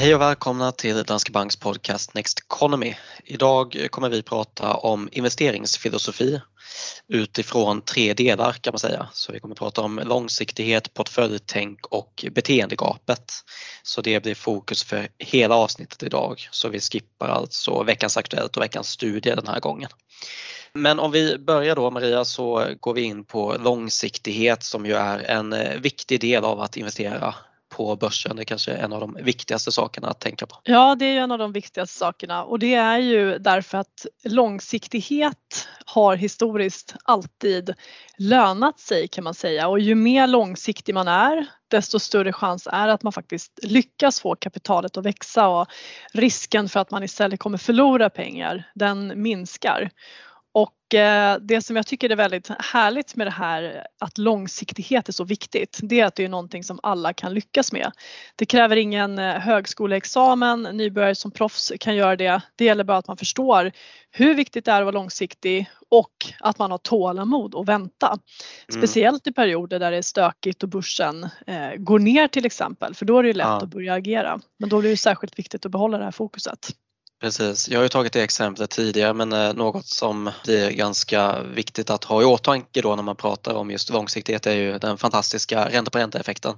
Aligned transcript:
Hej 0.00 0.14
och 0.14 0.20
välkomna 0.20 0.72
till 0.72 1.02
Danske 1.02 1.32
Banks 1.32 1.56
podcast 1.56 2.14
Next 2.14 2.38
Economy. 2.38 2.94
Idag 3.24 3.86
kommer 3.90 4.08
vi 4.08 4.22
prata 4.22 4.74
om 4.74 5.08
investeringsfilosofi 5.12 6.40
utifrån 7.08 7.82
tre 7.82 8.14
delar 8.14 8.52
kan 8.52 8.72
man 8.72 8.78
säga. 8.78 9.08
Så 9.12 9.32
vi 9.32 9.40
kommer 9.40 9.54
prata 9.54 9.80
om 9.80 10.00
långsiktighet, 10.04 10.94
portföljtänk 10.94 11.86
och 11.86 12.24
beteendegapet. 12.32 13.32
Så 13.82 14.00
det 14.00 14.22
blir 14.22 14.34
fokus 14.34 14.84
för 14.84 15.08
hela 15.18 15.54
avsnittet 15.54 16.02
idag. 16.02 16.48
Så 16.50 16.68
vi 16.68 16.80
skippar 16.80 17.28
alltså 17.28 17.82
veckans 17.82 18.16
Aktuellt 18.16 18.56
och 18.56 18.62
veckans 18.62 18.88
studie 18.88 19.34
den 19.34 19.46
här 19.46 19.60
gången. 19.60 19.90
Men 20.72 20.98
om 20.98 21.10
vi 21.10 21.38
börjar 21.38 21.76
då 21.76 21.90
Maria 21.90 22.24
så 22.24 22.66
går 22.80 22.94
vi 22.94 23.02
in 23.02 23.24
på 23.24 23.56
långsiktighet 23.60 24.62
som 24.62 24.86
ju 24.86 24.94
är 24.94 25.18
en 25.18 25.52
eh, 25.52 25.80
viktig 25.80 26.20
del 26.20 26.44
av 26.44 26.60
att 26.60 26.76
investera 26.76 27.34
på 27.70 27.96
börsen. 27.96 28.36
Det 28.36 28.42
är 28.42 28.44
kanske 28.44 28.72
är 28.72 28.84
en 28.84 28.92
av 28.92 29.00
de 29.00 29.18
viktigaste 29.22 29.72
sakerna 29.72 30.08
att 30.08 30.20
tänka 30.20 30.46
på. 30.46 30.56
Ja, 30.64 30.94
det 30.94 31.04
är 31.04 31.12
ju 31.12 31.18
en 31.18 31.32
av 31.32 31.38
de 31.38 31.52
viktigaste 31.52 31.98
sakerna 31.98 32.44
och 32.44 32.58
det 32.58 32.74
är 32.74 32.98
ju 32.98 33.38
därför 33.38 33.78
att 33.78 34.06
långsiktighet 34.24 35.68
har 35.84 36.16
historiskt 36.16 36.94
alltid 37.04 37.74
lönat 38.18 38.80
sig 38.80 39.08
kan 39.08 39.24
man 39.24 39.34
säga 39.34 39.68
och 39.68 39.80
ju 39.80 39.94
mer 39.94 40.26
långsiktig 40.26 40.94
man 40.94 41.08
är 41.08 41.46
desto 41.70 41.98
större 41.98 42.32
chans 42.32 42.68
är 42.72 42.88
att 42.88 43.02
man 43.02 43.12
faktiskt 43.12 43.58
lyckas 43.62 44.20
få 44.20 44.36
kapitalet 44.36 44.96
att 44.96 45.04
växa 45.04 45.48
och 45.48 45.66
risken 46.12 46.68
för 46.68 46.80
att 46.80 46.90
man 46.90 47.02
istället 47.02 47.40
kommer 47.40 47.58
förlora 47.58 48.10
pengar 48.10 48.70
den 48.74 49.22
minskar. 49.22 49.90
Och 50.52 50.94
eh, 50.94 51.38
det 51.40 51.62
som 51.62 51.76
jag 51.76 51.86
tycker 51.86 52.10
är 52.10 52.16
väldigt 52.16 52.48
härligt 52.48 53.16
med 53.16 53.26
det 53.26 53.30
här 53.30 53.86
att 53.98 54.18
långsiktighet 54.18 55.08
är 55.08 55.12
så 55.12 55.24
viktigt, 55.24 55.78
det 55.82 56.00
är 56.00 56.06
att 56.06 56.14
det 56.14 56.24
är 56.24 56.28
någonting 56.28 56.64
som 56.64 56.80
alla 56.82 57.12
kan 57.12 57.34
lyckas 57.34 57.72
med. 57.72 57.92
Det 58.36 58.46
kräver 58.46 58.76
ingen 58.76 59.18
eh, 59.18 59.34
högskoleexamen, 59.34 60.62
nybörjare 60.62 61.14
som 61.14 61.30
proffs 61.30 61.72
kan 61.80 61.96
göra 61.96 62.16
det. 62.16 62.40
Det 62.56 62.64
gäller 62.64 62.84
bara 62.84 62.96
att 62.96 63.08
man 63.08 63.16
förstår 63.16 63.72
hur 64.10 64.34
viktigt 64.34 64.64
det 64.64 64.70
är 64.70 64.80
att 64.80 64.84
vara 64.84 64.94
långsiktig 64.94 65.70
och 65.88 66.12
att 66.40 66.58
man 66.58 66.70
har 66.70 66.78
tålamod 66.78 67.54
och 67.54 67.68
vänta. 67.68 68.06
Mm. 68.06 68.82
Speciellt 68.82 69.26
i 69.26 69.32
perioder 69.32 69.78
där 69.78 69.90
det 69.90 69.96
är 69.96 70.02
stökigt 70.02 70.62
och 70.62 70.68
börsen 70.68 71.28
eh, 71.46 71.74
går 71.76 71.98
ner 71.98 72.28
till 72.28 72.46
exempel, 72.46 72.94
för 72.94 73.04
då 73.04 73.18
är 73.18 73.22
det 73.22 73.32
lätt 73.32 73.46
ja. 73.46 73.62
att 73.62 73.70
börja 73.70 73.94
agera. 73.94 74.40
Men 74.58 74.68
då 74.68 74.80
blir 74.80 74.90
det 74.90 74.96
särskilt 74.96 75.38
viktigt 75.38 75.66
att 75.66 75.72
behålla 75.72 75.98
det 75.98 76.04
här 76.04 76.10
fokuset. 76.10 76.70
Precis, 77.20 77.68
jag 77.68 77.78
har 77.78 77.82
ju 77.82 77.88
tagit 77.88 78.12
det 78.12 78.22
exemplet 78.22 78.70
tidigare 78.70 79.14
men 79.14 79.32
eh, 79.32 79.54
något 79.54 79.86
som 79.86 80.30
blir 80.44 80.70
ganska 80.70 81.42
viktigt 81.42 81.90
att 81.90 82.04
ha 82.04 82.22
i 82.22 82.24
åtanke 82.24 82.82
då 82.82 82.96
när 82.96 83.02
man 83.02 83.16
pratar 83.16 83.54
om 83.54 83.70
just 83.70 83.90
långsiktighet 83.90 84.46
är 84.46 84.54
ju 84.54 84.78
den 84.78 84.98
fantastiska 84.98 85.68
ränta 85.68 85.90
på 85.90 85.98
ränta-effekten. 85.98 86.54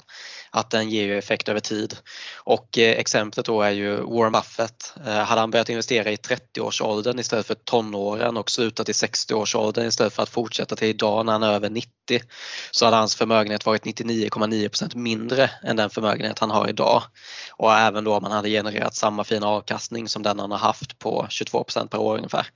Att 0.50 0.70
den 0.70 0.90
ger 0.90 1.04
ju 1.04 1.18
effekt 1.18 1.48
över 1.48 1.60
tid. 1.60 1.96
Och 2.44 2.78
eh, 2.78 2.98
exemplet 2.98 3.46
då 3.46 3.62
är 3.62 3.70
ju 3.70 3.96
Warren 3.96 4.32
Buffett. 4.32 4.94
Eh, 5.06 5.12
hade 5.12 5.40
han 5.40 5.50
börjat 5.50 5.68
investera 5.68 6.10
i 6.10 6.16
30-årsåldern 6.16 7.18
istället 7.18 7.46
för 7.46 7.54
tonåren 7.54 8.36
och 8.36 8.50
slutat 8.50 8.88
i 8.88 8.92
60-årsåldern 8.92 9.86
istället 9.86 10.12
för 10.12 10.22
att 10.22 10.28
fortsätta 10.28 10.76
till 10.76 10.88
idag 10.88 11.26
när 11.26 11.32
han 11.32 11.42
är 11.42 11.52
över 11.52 11.70
90 11.70 11.90
så 12.70 12.84
hade 12.84 12.96
hans 12.96 13.14
förmögenhet 13.14 13.66
varit 13.66 13.84
99,9% 13.84 14.96
mindre 14.96 15.50
än 15.62 15.76
den 15.76 15.90
förmögenhet 15.90 16.38
han 16.38 16.50
har 16.50 16.68
idag. 16.68 17.02
Och 17.52 17.74
även 17.74 18.04
då 18.04 18.14
om 18.14 18.24
han 18.24 18.32
hade 18.32 18.48
genererat 18.48 18.94
samma 18.94 19.24
fina 19.24 19.48
avkastning 19.48 20.08
som 20.08 20.22
den 20.22 20.38
han 20.38 20.51
har 20.52 20.58
haft 20.58 20.98
på 20.98 21.26
22 21.30 21.64
procent 21.64 21.90
per 21.90 21.98
år 21.98 22.16
ungefär. 22.16 22.46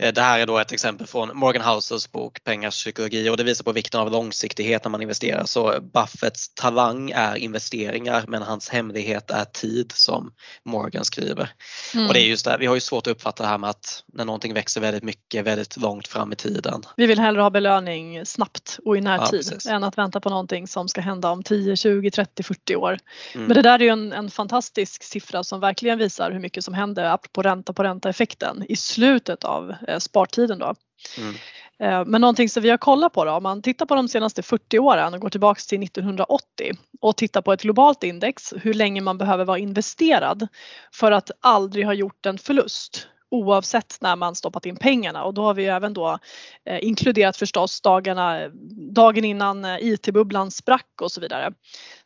Eh, 0.00 0.12
det 0.12 0.20
här 0.20 0.38
är 0.38 0.46
då 0.46 0.58
ett 0.58 0.72
exempel 0.72 1.06
från 1.06 1.30
Morgan 1.34 1.74
Housels 1.74 2.12
bok 2.12 2.44
Pengars 2.44 2.74
psykologi 2.74 3.30
och 3.30 3.36
det 3.36 3.44
visar 3.44 3.64
på 3.64 3.72
vikten 3.72 4.00
av 4.00 4.10
långsiktighet 4.10 4.84
när 4.84 4.90
man 4.90 5.02
investerar. 5.02 5.44
Så 5.44 5.80
Buffetts 5.80 6.54
talang 6.54 7.10
är 7.10 7.36
investeringar 7.36 8.24
men 8.28 8.42
hans 8.42 8.68
hemlighet 8.68 9.30
är 9.30 9.44
tid 9.44 9.92
som 9.92 10.32
Morgan 10.64 11.04
skriver. 11.04 11.52
Mm. 11.94 12.06
Och 12.06 12.14
det 12.14 12.20
är 12.20 12.24
just 12.24 12.44
det, 12.44 12.56
vi 12.60 12.66
har 12.66 12.74
ju 12.74 12.80
svårt 12.80 13.06
att 13.06 13.10
uppfatta 13.10 13.42
det 13.42 13.48
här 13.48 13.58
med 13.58 13.70
att 13.70 14.04
när 14.12 14.24
någonting 14.24 14.54
växer 14.54 14.80
väldigt 14.80 15.02
mycket 15.02 15.46
väldigt 15.46 15.76
långt 15.76 16.08
fram 16.08 16.32
i 16.32 16.36
tiden. 16.36 16.82
Vi 16.96 17.06
vill 17.06 17.18
hellre 17.18 17.42
ha 17.42 17.50
belöning 17.50 18.26
snabbt 18.26 18.78
och 18.84 18.96
i 18.96 19.00
närtid 19.00 19.60
ja, 19.64 19.70
än 19.70 19.84
att 19.84 19.98
vänta 19.98 20.20
på 20.20 20.30
någonting 20.30 20.66
som 20.66 20.88
ska 20.88 21.00
hända 21.00 21.30
om 21.30 21.42
10, 21.42 21.76
20, 21.76 22.10
30, 22.10 22.42
40 22.42 22.76
år. 22.76 22.98
Mm. 23.34 23.46
Men 23.46 23.54
det 23.54 23.62
där 23.62 23.78
är 23.78 23.84
ju 23.84 23.88
en, 23.88 24.12
en 24.12 24.30
fantastisk 24.30 25.02
siffra 25.02 25.44
som 25.44 25.60
verkligen 25.60 25.98
visar 25.98 26.30
hur 26.30 26.40
mycket 26.40 26.64
som 26.64 26.74
händer 26.74 27.04
apropå 27.04 27.42
ränta 27.42 27.72
på 27.72 27.82
ränta 27.82 28.08
effekten 28.08 28.64
i 28.68 28.76
slutet 28.76 29.44
av 29.44 29.74
spartiden 29.98 30.58
då. 30.58 30.74
Mm. 31.18 31.34
Eh, 31.80 32.04
men 32.06 32.20
någonting 32.20 32.48
som 32.48 32.62
vi 32.62 32.70
har 32.70 32.78
kollat 32.78 33.12
på 33.12 33.24
då, 33.24 33.32
om 33.32 33.42
man 33.42 33.62
tittar 33.62 33.86
på 33.86 33.94
de 33.94 34.08
senaste 34.08 34.42
40 34.42 34.78
åren 34.78 35.14
och 35.14 35.20
går 35.20 35.28
tillbaks 35.28 35.66
till 35.66 35.82
1980 35.82 36.72
och 37.00 37.16
tittar 37.16 37.42
på 37.42 37.52
ett 37.52 37.62
globalt 37.62 38.02
index, 38.02 38.54
hur 38.56 38.74
länge 38.74 39.00
man 39.00 39.18
behöver 39.18 39.44
vara 39.44 39.58
investerad 39.58 40.48
för 40.94 41.12
att 41.12 41.30
aldrig 41.40 41.86
ha 41.86 41.94
gjort 41.94 42.26
en 42.26 42.38
förlust 42.38 43.06
oavsett 43.30 43.96
när 44.00 44.16
man 44.16 44.34
stoppat 44.34 44.66
in 44.66 44.76
pengarna 44.76 45.24
och 45.24 45.34
då 45.34 45.42
har 45.42 45.54
vi 45.54 45.66
även 45.66 45.94
då 45.94 46.18
eh, 46.64 46.84
inkluderat 46.84 47.36
förstås 47.36 47.80
dagarna, 47.80 48.48
dagen 48.94 49.24
innan 49.24 49.64
IT-bubblan 49.64 50.50
sprack 50.50 51.02
och 51.02 51.12
så 51.12 51.20
vidare. 51.20 51.52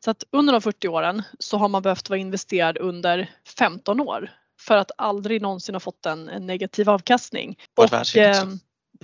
Så 0.04 0.10
att 0.10 0.24
under 0.30 0.52
de 0.52 0.62
40 0.62 0.88
åren 0.88 1.22
så 1.38 1.58
har 1.58 1.68
man 1.68 1.82
behövt 1.82 2.10
vara 2.10 2.20
investerad 2.20 2.78
under 2.78 3.30
15 3.58 4.00
år 4.00 4.30
för 4.64 4.76
att 4.76 4.90
aldrig 4.98 5.42
någonsin 5.42 5.74
ha 5.74 5.80
fått 5.80 6.06
en, 6.06 6.28
en 6.28 6.46
negativ 6.46 6.90
avkastning. 6.90 7.58
Världsindex? 7.90 8.38
Eh, 8.38 8.44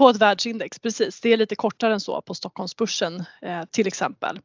på 0.00 0.08
ett 0.08 0.16
världsindex, 0.16 0.78
precis. 0.78 1.20
Det 1.20 1.32
är 1.32 1.36
lite 1.36 1.56
kortare 1.56 1.92
än 1.92 2.00
så 2.00 2.22
på 2.22 2.34
Stockholmsbörsen 2.34 3.24
eh, 3.42 3.62
till 3.70 3.86
exempel. 3.86 4.38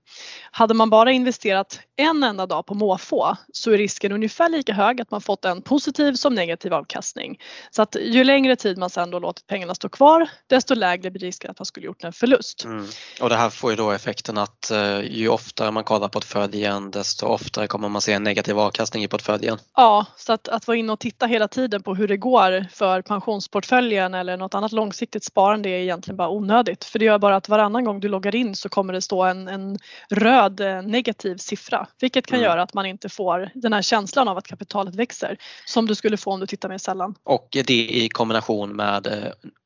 Hade 0.52 0.74
man 0.74 0.90
bara 0.90 1.12
investerat 1.12 1.80
en 1.96 2.24
enda 2.24 2.46
dag 2.46 2.66
på 2.66 2.74
måfå 2.74 3.38
så 3.54 3.72
är 3.72 3.78
risken 3.78 4.12
ungefär 4.12 4.50
lika 4.50 4.74
hög 4.74 5.02
att 5.02 5.12
man 5.12 5.22
fått 5.22 5.46
en 5.46 5.62
positiv 5.62 6.14
som 6.14 6.36
negativ 6.36 6.74
avkastning. 6.74 7.40
Så 7.72 7.82
att 7.82 7.96
ju 8.02 8.24
längre 8.24 8.56
tid 8.56 8.78
man 8.78 8.90
sedan 8.90 9.12
då 9.12 9.20
låtit 9.20 9.48
pengarna 9.48 9.76
stå 9.76 9.90
kvar 9.90 10.28
desto 10.48 10.76
lägre 10.76 11.12
blir 11.12 11.22
risken 11.22 11.52
att 11.52 11.60
man 11.60 11.66
skulle 11.66 11.86
gjort 11.86 12.04
en 12.04 12.14
förlust. 12.14 12.64
Mm. 12.64 12.86
Och 13.22 13.30
det 13.30 13.36
här 13.36 13.50
får 13.50 13.72
ju 13.72 13.78
då 13.78 13.92
effekten 13.92 14.38
att 14.38 14.72
eh, 14.72 15.00
ju 15.00 15.30
oftare 15.30 15.72
man 15.72 15.84
kollar 15.84 16.08
portföljen 16.08 16.92
desto 16.92 17.26
oftare 17.26 17.68
kommer 17.68 17.90
man 17.90 18.02
se 18.02 18.14
en 18.14 18.24
negativ 18.24 18.60
avkastning 18.60 19.04
i 19.04 19.08
portföljen. 19.08 19.58
Ja, 19.76 20.06
så 20.18 20.34
att, 20.34 20.48
att 20.48 20.68
vara 20.68 20.78
inne 20.78 20.94
och 20.94 21.00
titta 21.00 21.26
hela 21.26 21.48
tiden 21.48 21.84
på 21.84 21.96
hur 21.96 22.08
det 22.08 22.18
går 22.18 22.66
för 22.74 23.02
pensionsportföljen 23.02 24.14
eller 24.14 24.38
något 24.38 24.56
annat 24.56 24.72
långsiktigt 24.72 25.24
sparande 25.24 25.45
är 25.54 25.68
egentligen 25.68 26.18
bara 26.18 26.30
onödigt 26.30 26.84
för 26.84 27.00
det 27.00 27.06
gör 27.06 27.20
bara 27.20 27.36
att 27.36 27.50
varannan 27.50 27.86
gång 27.86 28.00
du 28.00 28.08
loggar 28.08 28.36
in 28.36 28.56
så 28.56 28.70
kommer 28.70 28.94
det 28.94 29.02
stå 29.02 29.24
en, 29.24 29.48
en 29.48 29.80
röd 30.10 30.60
eh, 30.60 30.82
negativ 30.82 31.38
siffra 31.38 31.88
vilket 32.00 32.28
kan 32.28 32.40
mm. 32.40 32.50
göra 32.50 32.62
att 32.62 32.74
man 32.74 32.86
inte 32.86 33.10
får 33.10 33.50
den 33.54 33.74
här 33.74 33.82
känslan 33.82 34.28
av 34.28 34.38
att 34.38 34.48
kapitalet 34.48 34.96
växer 34.96 35.38
som 35.66 35.88
du 35.88 35.96
skulle 35.96 36.18
få 36.18 36.32
om 36.32 36.40
du 36.40 36.48
tittar 36.48 36.70
mer 36.70 36.78
sällan. 36.78 37.16
Och 37.24 37.48
det 37.52 37.74
i 37.74 38.10
kombination 38.10 38.76
med 38.76 39.08
eh, 39.08 39.14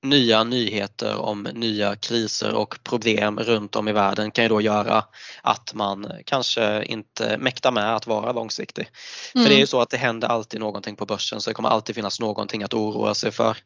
nya 0.04 0.44
nyheter 0.44 1.18
om 1.18 1.48
nya 1.54 1.96
kriser 1.96 2.54
och 2.54 2.80
problem 2.84 3.40
runt 3.40 3.76
om 3.76 3.88
i 3.88 3.92
världen 3.92 4.32
kan 4.32 4.46
ju 4.46 4.50
då 4.50 4.62
göra 4.62 5.04
att 5.42 5.74
man 5.74 6.12
kanske 6.26 6.84
inte 6.84 7.38
mäktar 7.38 7.72
med 7.72 7.96
att 7.96 8.08
vara 8.08 8.32
långsiktig. 8.32 8.90
Mm. 9.36 9.46
För 9.46 9.50
det 9.50 9.58
är 9.58 9.60
ju 9.60 9.68
så 9.68 9.82
att 9.82 9.90
det 9.90 9.98
händer 9.98 10.28
alltid 10.28 10.60
någonting 10.60 10.96
på 10.96 11.06
börsen 11.06 11.42
så 11.42 11.50
det 11.50 11.54
kommer 11.54 11.70
alltid 11.70 11.96
finnas 11.96 12.20
någonting 12.20 12.64
att 12.64 12.74
oroa 12.74 13.14
sig 13.14 13.32
för. 13.32 13.58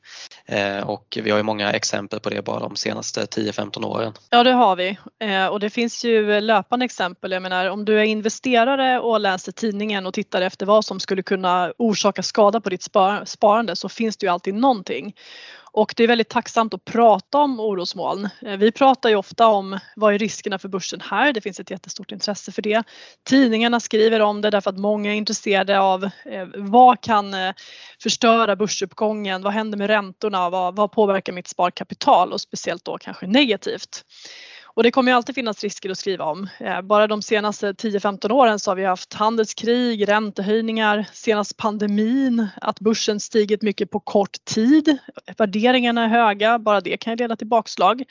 Eh, 0.46 0.90
och 0.90 1.18
vi 1.24 1.30
har 1.30 1.38
ju 1.38 1.44
många 1.44 1.72
exempel 1.72 1.93
på 2.20 2.30
det 2.30 2.42
bara 2.42 2.60
de 2.60 2.76
senaste 2.76 3.26
10-15 3.26 3.86
åren. 3.86 4.14
Ja 4.30 4.44
det 4.44 4.52
har 4.52 4.76
vi 4.76 4.98
eh, 5.20 5.48
och 5.48 5.60
det 5.60 5.70
finns 5.70 6.06
ju 6.06 6.42
löpande 6.42 6.86
exempel. 6.86 7.32
Jag 7.32 7.42
menar 7.42 7.70
om 7.70 7.86
du 7.86 8.00
är 8.00 8.04
investerare 8.04 9.00
och 9.00 9.20
läser 9.20 9.52
tidningen 9.52 10.06
och 10.06 10.14
tittar 10.14 10.42
efter 10.42 10.66
vad 10.66 10.86
som 10.86 11.00
skulle 11.00 11.24
kunna 11.24 11.74
orsaka 11.78 12.24
skada 12.24 12.62
på 12.62 12.70
ditt 12.70 12.84
sparande 13.26 13.76
så 13.76 13.90
finns 13.90 14.18
det 14.18 14.26
ju 14.26 14.32
alltid 14.32 14.54
någonting. 14.54 15.16
Och 15.74 15.94
det 15.98 16.04
är 16.04 16.08
väldigt 16.08 16.30
tacksamt 16.30 16.74
att 16.74 16.86
prata 16.86 17.38
om 17.38 17.60
orosmoln. 17.60 18.30
Eh, 18.42 18.58
vi 18.58 18.72
pratar 18.72 19.10
ju 19.10 19.16
ofta 19.16 19.48
om 19.48 19.80
vad 19.96 20.14
är 20.14 20.20
riskerna 20.20 20.60
för 20.60 20.70
börsen 20.70 21.02
här? 21.02 21.34
Det 21.34 21.42
finns 21.42 21.60
ett 21.60 21.72
jättestort 21.72 22.12
intresse 22.12 22.52
för 22.52 22.62
det. 22.62 22.84
Tidningarna 23.24 23.80
skriver 23.80 24.20
om 24.20 24.42
det 24.42 24.50
därför 24.50 24.70
att 24.70 24.78
många 24.78 25.12
är 25.12 25.16
intresserade 25.16 25.80
av 25.80 26.04
eh, 26.04 26.48
vad 26.56 27.02
kan 27.02 27.34
eh, 27.34 27.54
förstöra 28.04 28.56
börsuppgången? 28.56 29.42
Vad 29.42 29.54
händer 29.54 29.78
med 29.78 29.88
räntorna? 29.88 30.50
Vad, 30.50 30.76
vad 30.76 30.92
påverkar 30.92 31.34
mitt 31.34 31.48
sparkapital 31.48 32.34
och 32.34 32.42
speciellt 32.42 32.86
då 32.86 32.98
kanske 32.98 33.28
negativt? 33.28 34.06
Och 34.76 34.84
det 34.84 34.92
kommer 34.92 35.12
ju 35.12 35.16
alltid 35.16 35.36
finnas 35.36 35.64
risker 35.64 35.90
att 35.90 35.98
skriva 35.98 36.26
om. 36.26 36.50
Eh, 36.60 36.82
bara 36.82 37.08
de 37.08 37.22
senaste 37.22 37.74
10-15 37.74 38.32
åren 38.32 38.60
så 38.60 38.72
har 38.72 38.76
vi 38.76 38.86
haft 38.86 39.14
handelskrig, 39.14 40.08
räntehöjningar, 40.08 41.06
senast 41.14 41.58
pandemin, 41.58 42.48
att 42.62 42.80
börsen 42.80 43.20
stigit 43.20 43.62
mycket 43.62 43.92
på 43.92 44.00
kort 44.00 44.46
tid. 44.46 44.98
Värderingarna 45.38 46.04
är 46.04 46.08
höga, 46.08 46.60
bara 46.60 46.82
det 46.82 46.98
kan 46.98 47.14
ju 47.14 47.18
leda 47.18 47.36
till 47.36 47.48
bakslag. 47.48 48.04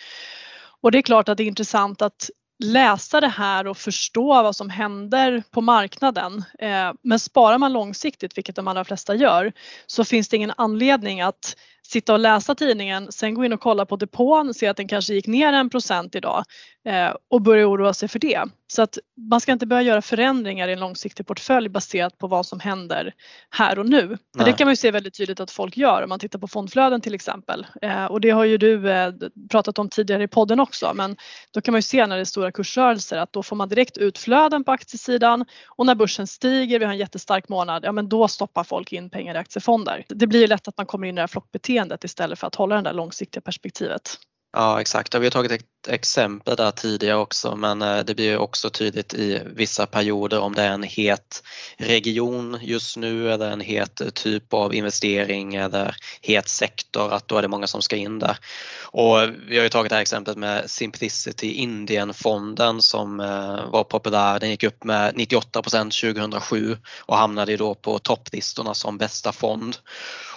Och 0.81 0.91
det 0.91 0.99
är 0.99 1.03
klart 1.03 1.29
att 1.29 1.37
det 1.37 1.43
är 1.43 1.47
intressant 1.47 2.03
att 2.03 2.31
läsa 2.65 3.21
det 3.21 3.29
här 3.29 3.67
och 3.67 3.77
förstå 3.77 4.43
vad 4.43 4.57
som 4.57 4.71
händer 4.71 5.43
på 5.51 5.61
marknaden. 5.61 6.45
Eh, 6.59 6.93
men 7.03 7.19
sparar 7.19 7.59
man 7.59 7.73
långsiktigt, 7.73 8.39
vilket 8.39 8.57
de 8.57 8.69
allra 8.69 8.85
flesta 8.85 9.15
gör, 9.15 9.53
så 9.87 10.05
finns 10.05 10.29
det 10.29 10.37
ingen 10.37 10.53
anledning 10.57 11.21
att 11.21 11.57
sitta 11.87 12.13
och 12.13 12.19
läsa 12.19 12.55
tidningen, 12.55 13.13
sen 13.13 13.35
gå 13.35 13.45
in 13.45 13.53
och 13.53 13.61
kolla 13.61 13.87
på 13.87 13.97
depån, 13.97 14.55
se 14.55 14.67
att 14.67 14.77
den 14.77 14.89
kanske 14.89 15.15
gick 15.15 15.27
ner 15.27 15.53
en 15.53 15.71
procent 15.71 16.15
idag 16.15 16.45
eh, 16.87 17.15
och 17.31 17.43
börja 17.43 17.67
oroa 17.67 17.95
sig 17.95 18.09
för 18.09 18.19
det. 18.19 18.43
Så 18.67 18.83
att 18.83 18.99
man 19.31 19.41
ska 19.41 19.53
inte 19.53 19.67
börja 19.67 19.83
göra 19.83 20.03
förändringar 20.03 20.69
i 20.69 20.73
en 20.73 20.81
långsiktig 20.81 21.27
portfölj 21.27 21.69
baserat 21.69 22.19
på 22.19 22.27
vad 22.27 22.47
som 22.47 22.61
händer 22.61 23.13
här 23.51 23.79
och 23.79 23.87
nu. 23.87 24.19
Men 24.37 24.47
det 24.47 24.53
kan 24.53 24.67
man 24.67 24.73
ju 24.73 24.77
se 24.77 24.91
väldigt 24.91 25.17
tydligt 25.17 25.41
att 25.41 25.51
folk 25.51 25.77
gör 25.77 26.03
om 26.03 26.09
man 26.09 26.19
tittar 26.19 26.39
på 26.39 26.49
fondflöden 26.49 27.01
till 27.01 27.15
exempel. 27.15 27.67
Eh, 27.83 28.05
och 28.05 28.21
det 28.21 28.31
har 28.31 28.45
ju 28.45 28.59
du 28.59 28.91
eh, 28.91 29.13
pratat 29.51 29.79
om 29.79 29.89
tidigare 29.89 30.23
i 30.23 30.29
podden 30.29 30.61
också 30.61 30.93
men 30.95 31.17
då 31.51 31.61
kan 31.61 31.73
man 31.73 31.79
ju 31.79 31.83
se 31.83 32.07
när 32.07 32.17
det 32.17 32.23
är 32.23 32.25
stora 32.25 32.53
kursrörelser 32.53 33.19
att 33.19 33.33
då 33.33 33.43
får 33.43 33.57
man 33.57 33.69
direkt 33.69 33.97
utflöden 33.97 34.65
på 34.65 34.73
aktiesidan 34.73 35.45
och 35.69 35.87
när 35.87 35.95
börsen 35.95 36.27
stiger, 36.27 36.79
vi 36.79 36.85
har 36.85 36.93
en 36.93 36.99
jättestark 36.99 37.49
månad, 37.49 37.85
ja 37.85 37.93
men 37.93 38.09
då 38.09 38.29
stoppar 38.29 38.65
folk 38.65 38.93
in 38.93 39.11
pengar 39.11 39.35
i 39.35 39.39
aktiefonder. 39.39 40.05
Det 40.09 40.27
blir 40.27 40.41
ju 40.41 40.47
lätt 40.47 40.69
att 40.69 40.77
man 40.77 40.87
kommer 40.87 41.07
in 41.07 41.15
i 41.15 41.17
det 41.17 41.23
här 41.23 41.27
flockbeteendet 41.27 41.72
istället 42.05 42.39
för 42.39 42.47
att 42.47 42.55
hålla 42.55 42.77
det 42.77 42.83
där 42.83 42.93
långsiktiga 42.93 43.41
perspektivet. 43.41 44.19
Ja 44.57 44.81
exakt, 44.81 45.15
vi 45.15 45.25
har 45.25 45.31
tagit 45.31 45.53
ett 45.53 45.89
exempel 45.89 46.57
där 46.57 46.71
tidigare 46.71 47.17
också 47.17 47.57
men 47.57 47.83
eh, 47.83 47.99
det 47.99 48.15
blir 48.15 48.39
också 48.39 48.71
tydligt 48.71 49.15
i 49.15 49.43
vissa 49.47 49.87
perioder 49.87 50.41
om 50.41 50.55
det 50.55 50.63
är 50.63 50.71
en 50.71 50.83
het 50.83 51.43
region 51.77 52.59
just 52.63 52.97
nu 52.97 53.33
eller 53.33 53.51
en 53.51 53.61
het 53.61 54.15
typ 54.15 54.53
av 54.53 54.75
investering 54.75 55.55
eller 55.55 55.97
het 56.21 56.49
sektor 56.49 57.13
att 57.13 57.29
då 57.29 57.37
är 57.37 57.43
det 57.43 57.49
många 57.49 57.67
som 57.67 57.83
ska 57.83 57.97
in 57.97 58.19
där. 58.19 58.37
Och 58.83 59.19
vi 59.49 59.57
har 59.57 59.63
ju 59.63 59.69
tagit 59.69 59.91
det 59.91 59.97
här 59.97 60.03
exemplet 60.03 60.37
med 60.37 60.71
Simplicity 60.71 61.53
Indien-fonden 61.53 62.83
som 62.83 63.21
eh, 63.21 63.71
var 63.71 63.85
populär. 63.85 64.41
Den 64.41 64.51
gick 64.51 64.63
upp 64.63 64.85
med 64.85 65.15
98% 65.15 66.15
2007 66.15 66.77
och 67.01 67.17
hamnade 67.17 67.57
då 67.57 67.75
på 67.75 67.99
topplistorna 67.99 68.75
som 68.75 68.99
bästa 68.99 69.33
fond. 69.33 69.77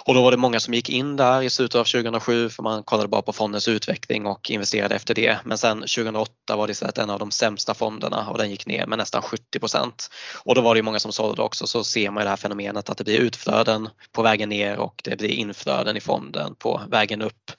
Och 0.06 0.14
då 0.14 0.22
var 0.22 0.30
det 0.30 0.36
många 0.36 0.60
som 0.60 0.74
gick 0.74 0.88
in 0.88 1.16
där 1.16 1.42
i 1.42 1.50
slutet 1.50 1.78
av 1.78 1.84
2007 1.84 2.50
för 2.50 2.62
man 2.62 2.82
kollade 2.82 3.08
bara 3.08 3.22
på 3.22 3.32
fondens 3.32 3.68
utveckling 3.68 4.26
och 4.26 4.50
investerade 4.50 4.94
efter 4.94 5.14
det. 5.14 5.38
Men 5.44 5.58
sen 5.58 5.78
2008 5.80 6.56
var 6.56 6.66
det 6.66 6.70
istället 6.70 6.98
en 6.98 7.10
av 7.10 7.18
de 7.18 7.30
sämsta 7.30 7.74
fonderna 7.74 8.30
och 8.30 8.38
den 8.38 8.50
gick 8.50 8.66
ner 8.66 8.86
med 8.86 8.98
nästan 8.98 9.22
70% 9.22 9.92
Och 10.44 10.54
då 10.54 10.60
var 10.60 10.74
det 10.74 10.82
många 10.82 10.98
som 10.98 11.12
sålde 11.12 11.42
också 11.42 11.66
så 11.66 11.84
ser 11.84 12.10
man 12.10 12.24
det 12.24 12.28
här 12.28 12.36
fenomenet 12.36 12.90
att 12.90 12.98
det 12.98 13.04
blir 13.04 13.18
utflöden 13.18 13.88
på 14.12 14.22
vägen 14.22 14.48
ner 14.48 14.78
och 14.78 15.00
det 15.04 15.16
blir 15.18 15.28
inflöden 15.28 15.96
i 15.96 16.00
fonden 16.00 16.54
på 16.54 16.80
vägen 16.90 17.22
upp. 17.22 17.52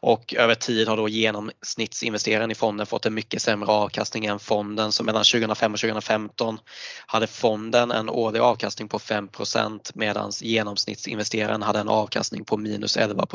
Och 0.00 0.34
över 0.34 0.54
tid 0.54 0.88
har 0.88 0.96
då 0.96 1.08
genomsnittsinvesteraren 1.08 2.50
i 2.50 2.54
fonden 2.54 2.86
fått 2.86 3.06
en 3.06 3.14
mycket 3.14 3.42
sämre 3.42 3.68
avkastning 3.68 4.26
än 4.26 4.38
fonden. 4.38 4.92
Så 4.92 5.04
mellan 5.04 5.24
2005 5.24 5.72
och 5.72 5.80
2015 5.80 6.58
hade 7.06 7.26
fonden 7.26 7.90
en 7.90 8.10
årlig 8.10 8.40
avkastning 8.40 8.88
på 8.88 8.98
5% 8.98 9.90
medan 9.94 10.30
genomsnittsinvesteraren 10.40 11.62
hade 11.62 11.78
en 11.78 11.93
avkastning 11.94 12.44
på 12.44 12.56
minus 12.56 12.96
11 12.96 13.26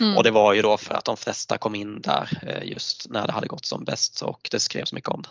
mm. 0.00 0.16
Och 0.16 0.24
det 0.24 0.30
var 0.30 0.52
ju 0.54 0.62
då 0.62 0.76
för 0.76 0.94
att 0.94 1.04
de 1.04 1.16
flesta 1.16 1.58
kom 1.58 1.74
in 1.74 2.00
där 2.00 2.28
eh, 2.42 2.68
just 2.68 3.06
när 3.10 3.26
det 3.26 3.32
hade 3.32 3.46
gått 3.46 3.66
som 3.66 3.84
bäst 3.84 4.22
och 4.22 4.48
det 4.50 4.60
skrevs 4.60 4.92
mycket 4.92 5.10
om 5.10 5.22
det. 5.22 5.28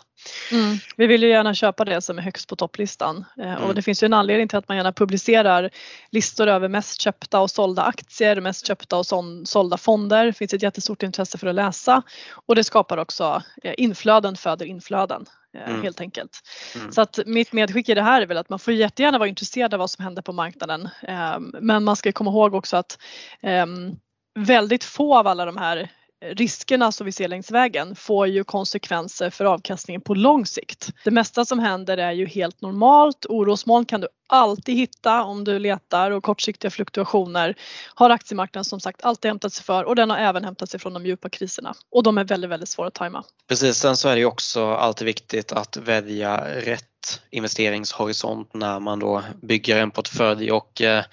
Mm. 0.56 0.78
Vi 0.96 1.06
vill 1.06 1.22
ju 1.22 1.28
gärna 1.28 1.54
köpa 1.54 1.84
det 1.84 2.02
som 2.02 2.18
är 2.18 2.22
högst 2.22 2.48
på 2.48 2.56
topplistan 2.56 3.24
eh, 3.38 3.54
och 3.54 3.62
mm. 3.62 3.74
det 3.74 3.82
finns 3.82 4.02
ju 4.02 4.04
en 4.04 4.12
anledning 4.12 4.48
till 4.48 4.58
att 4.58 4.68
man 4.68 4.76
gärna 4.76 4.92
publicerar 4.92 5.70
listor 6.10 6.46
över 6.46 6.68
mest 6.68 7.00
köpta 7.00 7.40
och 7.40 7.50
sålda 7.50 7.82
aktier, 7.82 8.40
mest 8.40 8.66
köpta 8.66 8.96
och 8.96 9.06
sålda 9.44 9.78
fonder. 9.78 10.26
Det 10.26 10.32
finns 10.32 10.54
ett 10.54 10.62
jättestort 10.62 11.02
intresse 11.02 11.38
för 11.38 11.46
att 11.46 11.54
läsa 11.54 12.02
och 12.46 12.54
det 12.54 12.64
skapar 12.64 12.98
också 12.98 13.42
eh, 13.62 13.74
inflöden 13.76 14.36
föder 14.36 14.66
inflöden. 14.66 15.26
Mm. 15.66 15.82
helt 15.82 16.00
enkelt. 16.00 16.40
Mm. 16.74 16.92
Så 16.92 17.00
att 17.00 17.18
mitt 17.26 17.52
medskick 17.52 17.88
i 17.88 17.94
det 17.94 18.02
här 18.02 18.22
är 18.22 18.26
väl 18.26 18.36
att 18.36 18.48
man 18.48 18.58
får 18.58 18.74
jättegärna 18.74 19.18
vara 19.18 19.28
intresserad 19.28 19.74
av 19.74 19.80
vad 19.80 19.90
som 19.90 20.04
händer 20.04 20.22
på 20.22 20.32
marknaden. 20.32 20.88
Ehm, 21.02 21.54
men 21.60 21.84
man 21.84 21.96
ska 21.96 22.12
komma 22.12 22.30
ihåg 22.30 22.54
också 22.54 22.76
att 22.76 22.98
ehm, 23.42 23.96
väldigt 24.38 24.84
få 24.84 25.18
av 25.18 25.26
alla 25.26 25.44
de 25.44 25.56
här 25.56 25.90
riskerna 26.24 26.92
som 26.92 27.04
vi 27.04 27.12
ser 27.12 27.28
längs 27.28 27.50
vägen 27.50 27.96
får 27.96 28.26
ju 28.26 28.44
konsekvenser 28.44 29.30
för 29.30 29.44
avkastningen 29.44 30.00
på 30.00 30.14
lång 30.14 30.46
sikt. 30.46 30.88
Det 31.04 31.10
mesta 31.10 31.44
som 31.44 31.58
händer 31.58 31.96
är 31.96 32.12
ju 32.12 32.26
helt 32.26 32.60
normalt. 32.60 33.26
Orosmoln 33.28 33.84
kan 33.84 34.00
du 34.00 34.08
alltid 34.28 34.76
hitta 34.76 35.24
om 35.24 35.44
du 35.44 35.58
letar 35.58 36.10
och 36.10 36.22
kortsiktiga 36.22 36.70
fluktuationer 36.70 37.54
har 37.94 38.10
aktiemarknaden 38.10 38.64
som 38.64 38.80
sagt 38.80 39.04
alltid 39.04 39.28
hämtat 39.28 39.52
sig 39.52 39.64
för 39.64 39.84
och 39.84 39.96
den 39.96 40.10
har 40.10 40.18
även 40.18 40.44
hämtat 40.44 40.70
sig 40.70 40.80
från 40.80 40.92
de 40.92 41.06
djupa 41.06 41.28
kriserna 41.28 41.74
och 41.90 42.02
de 42.02 42.18
är 42.18 42.24
väldigt, 42.24 42.50
väldigt 42.50 42.68
svåra 42.68 42.88
att 42.88 42.94
tajma. 42.94 43.24
Precis, 43.48 43.76
sen 43.76 43.96
så 43.96 44.08
är 44.08 44.14
det 44.14 44.20
ju 44.20 44.26
också 44.26 44.72
alltid 44.74 45.06
viktigt 45.06 45.52
att 45.52 45.76
välja 45.76 46.54
rätt 46.54 46.82
investeringshorisont 47.30 48.54
när 48.54 48.80
man 48.80 48.98
då 48.98 49.22
bygger 49.42 49.76
en 49.76 49.90
portfölj 49.90 50.52
och 50.52 50.82
eh, 50.82 51.04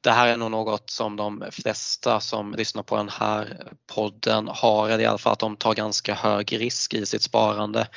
det 0.00 0.10
här 0.10 0.26
är 0.26 0.36
nog 0.36 0.50
något 0.50 0.90
som 0.90 1.16
de 1.16 1.44
flesta 1.52 2.20
som 2.20 2.54
lyssnar 2.54 2.82
på 2.82 2.96
den 2.96 3.08
här 3.08 3.66
podden 3.86 4.48
har, 4.48 5.00
i 5.00 5.06
alla 5.06 5.18
fall 5.18 5.32
att 5.32 5.38
de 5.38 5.56
tar 5.56 5.74
ganska 5.74 6.14
hög 6.14 6.60
risk 6.60 6.94
i 6.94 7.06
sitt 7.06 7.22
sparande. 7.22 7.88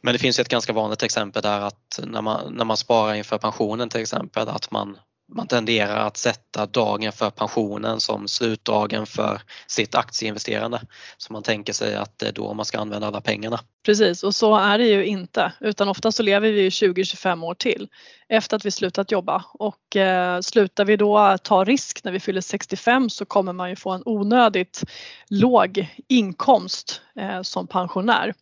Men 0.00 0.12
det 0.12 0.18
finns 0.18 0.38
ett 0.38 0.48
ganska 0.48 0.72
vanligt 0.72 1.02
exempel 1.02 1.42
där 1.42 1.60
att 1.60 2.00
när 2.04 2.22
man, 2.22 2.54
när 2.54 2.64
man 2.64 2.76
sparar 2.76 3.14
inför 3.14 3.38
pensionen 3.38 3.88
till 3.88 4.00
exempel 4.00 4.48
att 4.48 4.70
man 4.70 4.98
man 5.28 5.46
tenderar 5.46 6.06
att 6.06 6.16
sätta 6.16 6.66
dagen 6.66 7.12
för 7.12 7.30
pensionen 7.30 8.00
som 8.00 8.28
slutdagen 8.28 9.06
för 9.06 9.40
sitt 9.66 9.94
aktieinvesterande. 9.94 10.80
Så 11.16 11.32
man 11.32 11.42
tänker 11.42 11.72
sig 11.72 11.94
att 11.94 12.18
det 12.18 12.28
är 12.28 12.32
då 12.32 12.54
man 12.54 12.64
ska 12.64 12.78
använda 12.78 13.06
alla 13.06 13.20
pengarna. 13.20 13.60
Precis 13.86 14.22
och 14.22 14.34
så 14.34 14.56
är 14.56 14.78
det 14.78 14.86
ju 14.86 15.04
inte 15.04 15.52
utan 15.60 15.88
ofta 15.88 16.12
så 16.12 16.22
lever 16.22 16.52
vi 16.52 16.68
20-25 16.68 17.44
år 17.44 17.54
till 17.54 17.88
efter 18.28 18.56
att 18.56 18.66
vi 18.66 18.70
slutat 18.70 19.12
jobba 19.12 19.44
och 19.52 19.96
eh, 19.96 20.40
slutar 20.40 20.84
vi 20.84 20.96
då 20.96 21.38
ta 21.42 21.64
risk 21.64 22.04
när 22.04 22.12
vi 22.12 22.20
fyller 22.20 22.40
65 22.40 23.10
så 23.10 23.24
kommer 23.24 23.52
man 23.52 23.70
ju 23.70 23.76
få 23.76 23.90
en 23.90 24.02
onödigt 24.04 24.84
låg 25.28 25.86
inkomst 26.08 27.00
eh, 27.20 27.42
som 27.42 27.66
pensionär. 27.66 28.34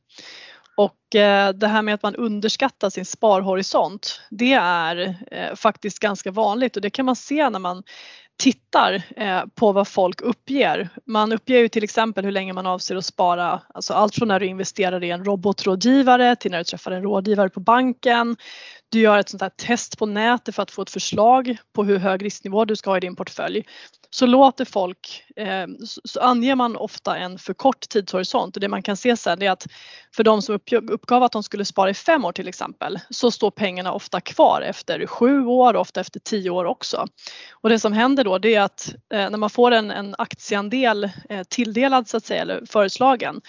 Och 0.76 1.14
eh, 1.14 1.52
det 1.52 1.66
här 1.66 1.82
med 1.82 1.94
att 1.94 2.02
man 2.02 2.14
underskattar 2.14 2.90
sin 2.90 3.04
sparhorisont, 3.04 4.20
det 4.30 4.52
är 4.52 5.16
eh, 5.30 5.54
faktiskt 5.54 5.98
ganska 5.98 6.30
vanligt 6.30 6.76
och 6.76 6.82
det 6.82 6.90
kan 6.90 7.06
man 7.06 7.16
se 7.16 7.50
när 7.50 7.58
man 7.58 7.82
tittar 8.36 9.02
eh, 9.16 9.42
på 9.54 9.72
vad 9.72 9.88
folk 9.88 10.20
uppger. 10.20 10.88
Man 11.06 11.32
uppger 11.32 11.58
ju 11.58 11.68
till 11.68 11.84
exempel 11.84 12.24
hur 12.24 12.32
länge 12.32 12.52
man 12.52 12.66
avser 12.66 12.96
att 12.96 13.04
spara, 13.04 13.60
alltså 13.74 13.92
allt 13.94 14.14
från 14.14 14.28
när 14.28 14.40
du 14.40 14.46
investerar 14.46 15.04
i 15.04 15.10
en 15.10 15.24
robotrådgivare 15.24 16.36
till 16.36 16.50
när 16.50 16.58
du 16.58 16.64
träffar 16.64 16.90
en 16.90 17.02
rådgivare 17.02 17.48
på 17.48 17.60
banken. 17.60 18.36
Du 18.94 19.00
gör 19.00 19.18
ett 19.18 19.28
sånt 19.28 19.42
här 19.42 19.48
test 19.48 19.98
på 19.98 20.06
nätet 20.06 20.54
för 20.54 20.62
att 20.62 20.70
få 20.70 20.82
ett 20.82 20.90
förslag 20.90 21.56
på 21.72 21.84
hur 21.84 21.98
hög 21.98 22.24
risknivå 22.24 22.64
du 22.64 22.76
ska 22.76 22.90
ha 22.90 22.96
i 22.96 23.00
din 23.00 23.16
portfölj 23.16 23.64
så 24.10 24.26
låter 24.26 24.64
folk, 24.64 25.24
eh, 25.36 25.66
så 26.04 26.20
anger 26.20 26.54
man 26.54 26.76
ofta 26.76 27.16
en 27.16 27.38
för 27.38 27.54
kort 27.54 27.80
tidshorisont 27.80 28.56
och 28.56 28.60
det 28.60 28.68
man 28.68 28.82
kan 28.82 28.96
se 28.96 29.16
sen 29.16 29.42
är 29.42 29.50
att 29.50 29.66
för 30.16 30.24
de 30.24 30.42
som 30.42 30.58
uppgav 30.90 31.22
att 31.22 31.32
de 31.32 31.42
skulle 31.42 31.64
spara 31.64 31.90
i 31.90 31.94
fem 31.94 32.24
år 32.24 32.32
till 32.32 32.48
exempel 32.48 32.98
så 33.10 33.30
står 33.30 33.50
pengarna 33.50 33.92
ofta 33.92 34.20
kvar 34.20 34.62
efter 34.62 35.06
sju 35.06 35.46
år 35.46 35.74
och 35.74 35.80
ofta 35.80 36.00
efter 36.00 36.20
tio 36.20 36.50
år 36.50 36.64
också. 36.64 37.06
Och 37.52 37.68
det 37.68 37.78
som 37.78 37.92
händer 37.92 38.24
då 38.24 38.38
det 38.38 38.54
är 38.54 38.60
att 38.60 38.94
eh, 39.14 39.30
när 39.30 39.38
man 39.38 39.50
får 39.50 39.70
en, 39.70 39.90
en 39.90 40.14
aktieandel 40.18 41.10
eh, 41.28 41.42
tilldelad 41.48 42.08
så 42.08 42.16
att 42.16 42.24
säga 42.24 42.42
eller 42.42 42.66
föreslagen 42.66 43.40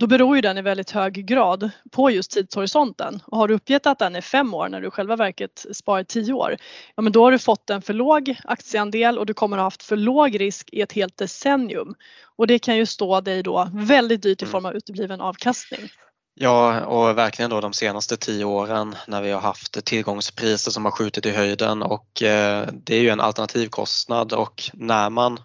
då 0.00 0.06
beror 0.06 0.36
ju 0.36 0.42
den 0.42 0.58
i 0.58 0.62
väldigt 0.62 0.90
hög 0.90 1.26
grad 1.26 1.70
på 1.90 2.10
just 2.10 2.30
tidshorisonten. 2.30 3.22
Och 3.26 3.38
har 3.38 3.48
du 3.48 3.54
uppgett 3.54 3.86
att 3.86 3.98
den 3.98 4.16
är 4.16 4.20
fem 4.20 4.54
år 4.54 4.68
när 4.68 4.80
du 4.80 4.90
själva 4.90 5.16
verket 5.16 5.66
sparar 5.72 6.04
tio 6.04 6.32
år, 6.32 6.56
ja 6.96 7.02
men 7.02 7.12
då 7.12 7.24
har 7.24 7.32
du 7.32 7.38
fått 7.38 7.70
en 7.70 7.82
för 7.82 7.92
låg 7.92 8.36
aktieandel 8.44 9.18
och 9.18 9.26
du 9.26 9.34
kommer 9.34 9.56
ha 9.56 9.64
haft 9.64 9.82
för 9.82 9.96
låg 9.96 10.40
risk 10.40 10.68
i 10.72 10.80
ett 10.80 10.92
helt 10.92 11.16
decennium. 11.16 11.94
Och 12.36 12.46
det 12.46 12.58
kan 12.58 12.76
ju 12.76 12.86
stå 12.86 13.20
dig 13.20 13.42
då 13.42 13.70
väldigt 13.72 14.22
dyrt 14.22 14.42
i 14.42 14.46
form 14.46 14.64
av 14.66 14.74
utebliven 14.74 15.20
avkastning. 15.20 15.88
Ja, 16.34 16.80
och 16.80 17.18
verkligen 17.18 17.50
då 17.50 17.60
de 17.60 17.72
senaste 17.72 18.16
tio 18.16 18.44
åren 18.44 18.96
när 19.06 19.22
vi 19.22 19.30
har 19.30 19.40
haft 19.40 19.84
tillgångspriser 19.84 20.70
som 20.70 20.84
har 20.84 20.92
skjutit 20.92 21.26
i 21.26 21.30
höjden 21.30 21.82
och 21.82 22.22
eh, 22.22 22.68
det 22.72 22.96
är 22.96 23.00
ju 23.00 23.08
en 23.08 23.20
alternativkostnad 23.20 24.32
och 24.32 24.62
när 24.72 25.10
man 25.10 25.38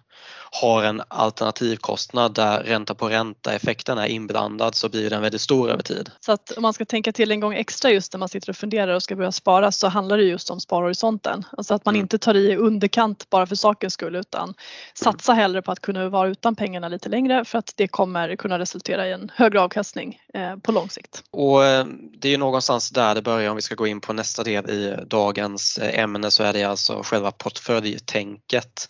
har 0.50 0.84
en 0.84 1.02
alternativkostnad 1.08 2.34
där 2.34 2.62
ränta 2.62 2.94
på 2.94 3.08
ränta 3.08 3.52
effekten 3.52 3.98
är 3.98 4.06
inblandad 4.06 4.74
så 4.74 4.88
blir 4.88 5.10
den 5.10 5.22
väldigt 5.22 5.40
stor 5.40 5.70
över 5.70 5.82
tid. 5.82 6.10
Så 6.20 6.32
att 6.32 6.50
om 6.50 6.62
man 6.62 6.72
ska 6.72 6.84
tänka 6.84 7.12
till 7.12 7.30
en 7.30 7.40
gång 7.40 7.54
extra 7.54 7.90
just 7.90 8.12
när 8.12 8.18
man 8.18 8.28
sitter 8.28 8.50
och 8.50 8.56
funderar 8.56 8.94
och 8.94 9.02
ska 9.02 9.16
börja 9.16 9.32
spara 9.32 9.72
så 9.72 9.88
handlar 9.88 10.16
det 10.16 10.24
just 10.24 10.50
om 10.50 10.60
sparhorisonten. 10.60 11.44
Alltså 11.56 11.74
att 11.74 11.84
man 11.84 11.94
mm. 11.94 12.04
inte 12.04 12.18
tar 12.18 12.34
i 12.34 12.56
underkant 12.56 13.30
bara 13.30 13.46
för 13.46 13.56
sakens 13.56 13.94
skull 13.94 14.16
utan 14.16 14.54
satsa 14.94 15.32
mm. 15.32 15.42
hellre 15.42 15.62
på 15.62 15.72
att 15.72 15.80
kunna 15.80 16.08
vara 16.08 16.28
utan 16.28 16.56
pengarna 16.56 16.88
lite 16.88 17.08
längre 17.08 17.44
för 17.44 17.58
att 17.58 17.72
det 17.76 17.88
kommer 17.88 18.36
kunna 18.36 18.58
resultera 18.58 19.08
i 19.08 19.12
en 19.12 19.30
högre 19.34 19.60
avkastning 19.60 20.20
eh, 20.34 20.56
på 20.56 20.72
lång 20.72 20.90
sikt. 20.90 21.22
Och 21.30 21.64
eh, 21.64 21.86
det 22.18 22.28
är 22.28 22.32
ju 22.32 22.38
någonstans 22.38 22.90
där 22.90 23.14
det 23.14 23.22
börjar 23.22 23.50
om 23.50 23.56
vi 23.56 23.62
ska 23.62 23.74
gå 23.74 23.86
in 23.86 24.00
på 24.00 24.12
nästa 24.12 24.42
del 24.42 24.70
i 24.70 24.96
dagens 25.06 25.78
eh, 25.78 25.98
ämne 26.02 26.30
så 26.30 26.42
är 26.42 26.52
det 26.52 26.64
alltså 26.64 27.02
själva 27.04 27.30
portföljtänket 27.30 28.88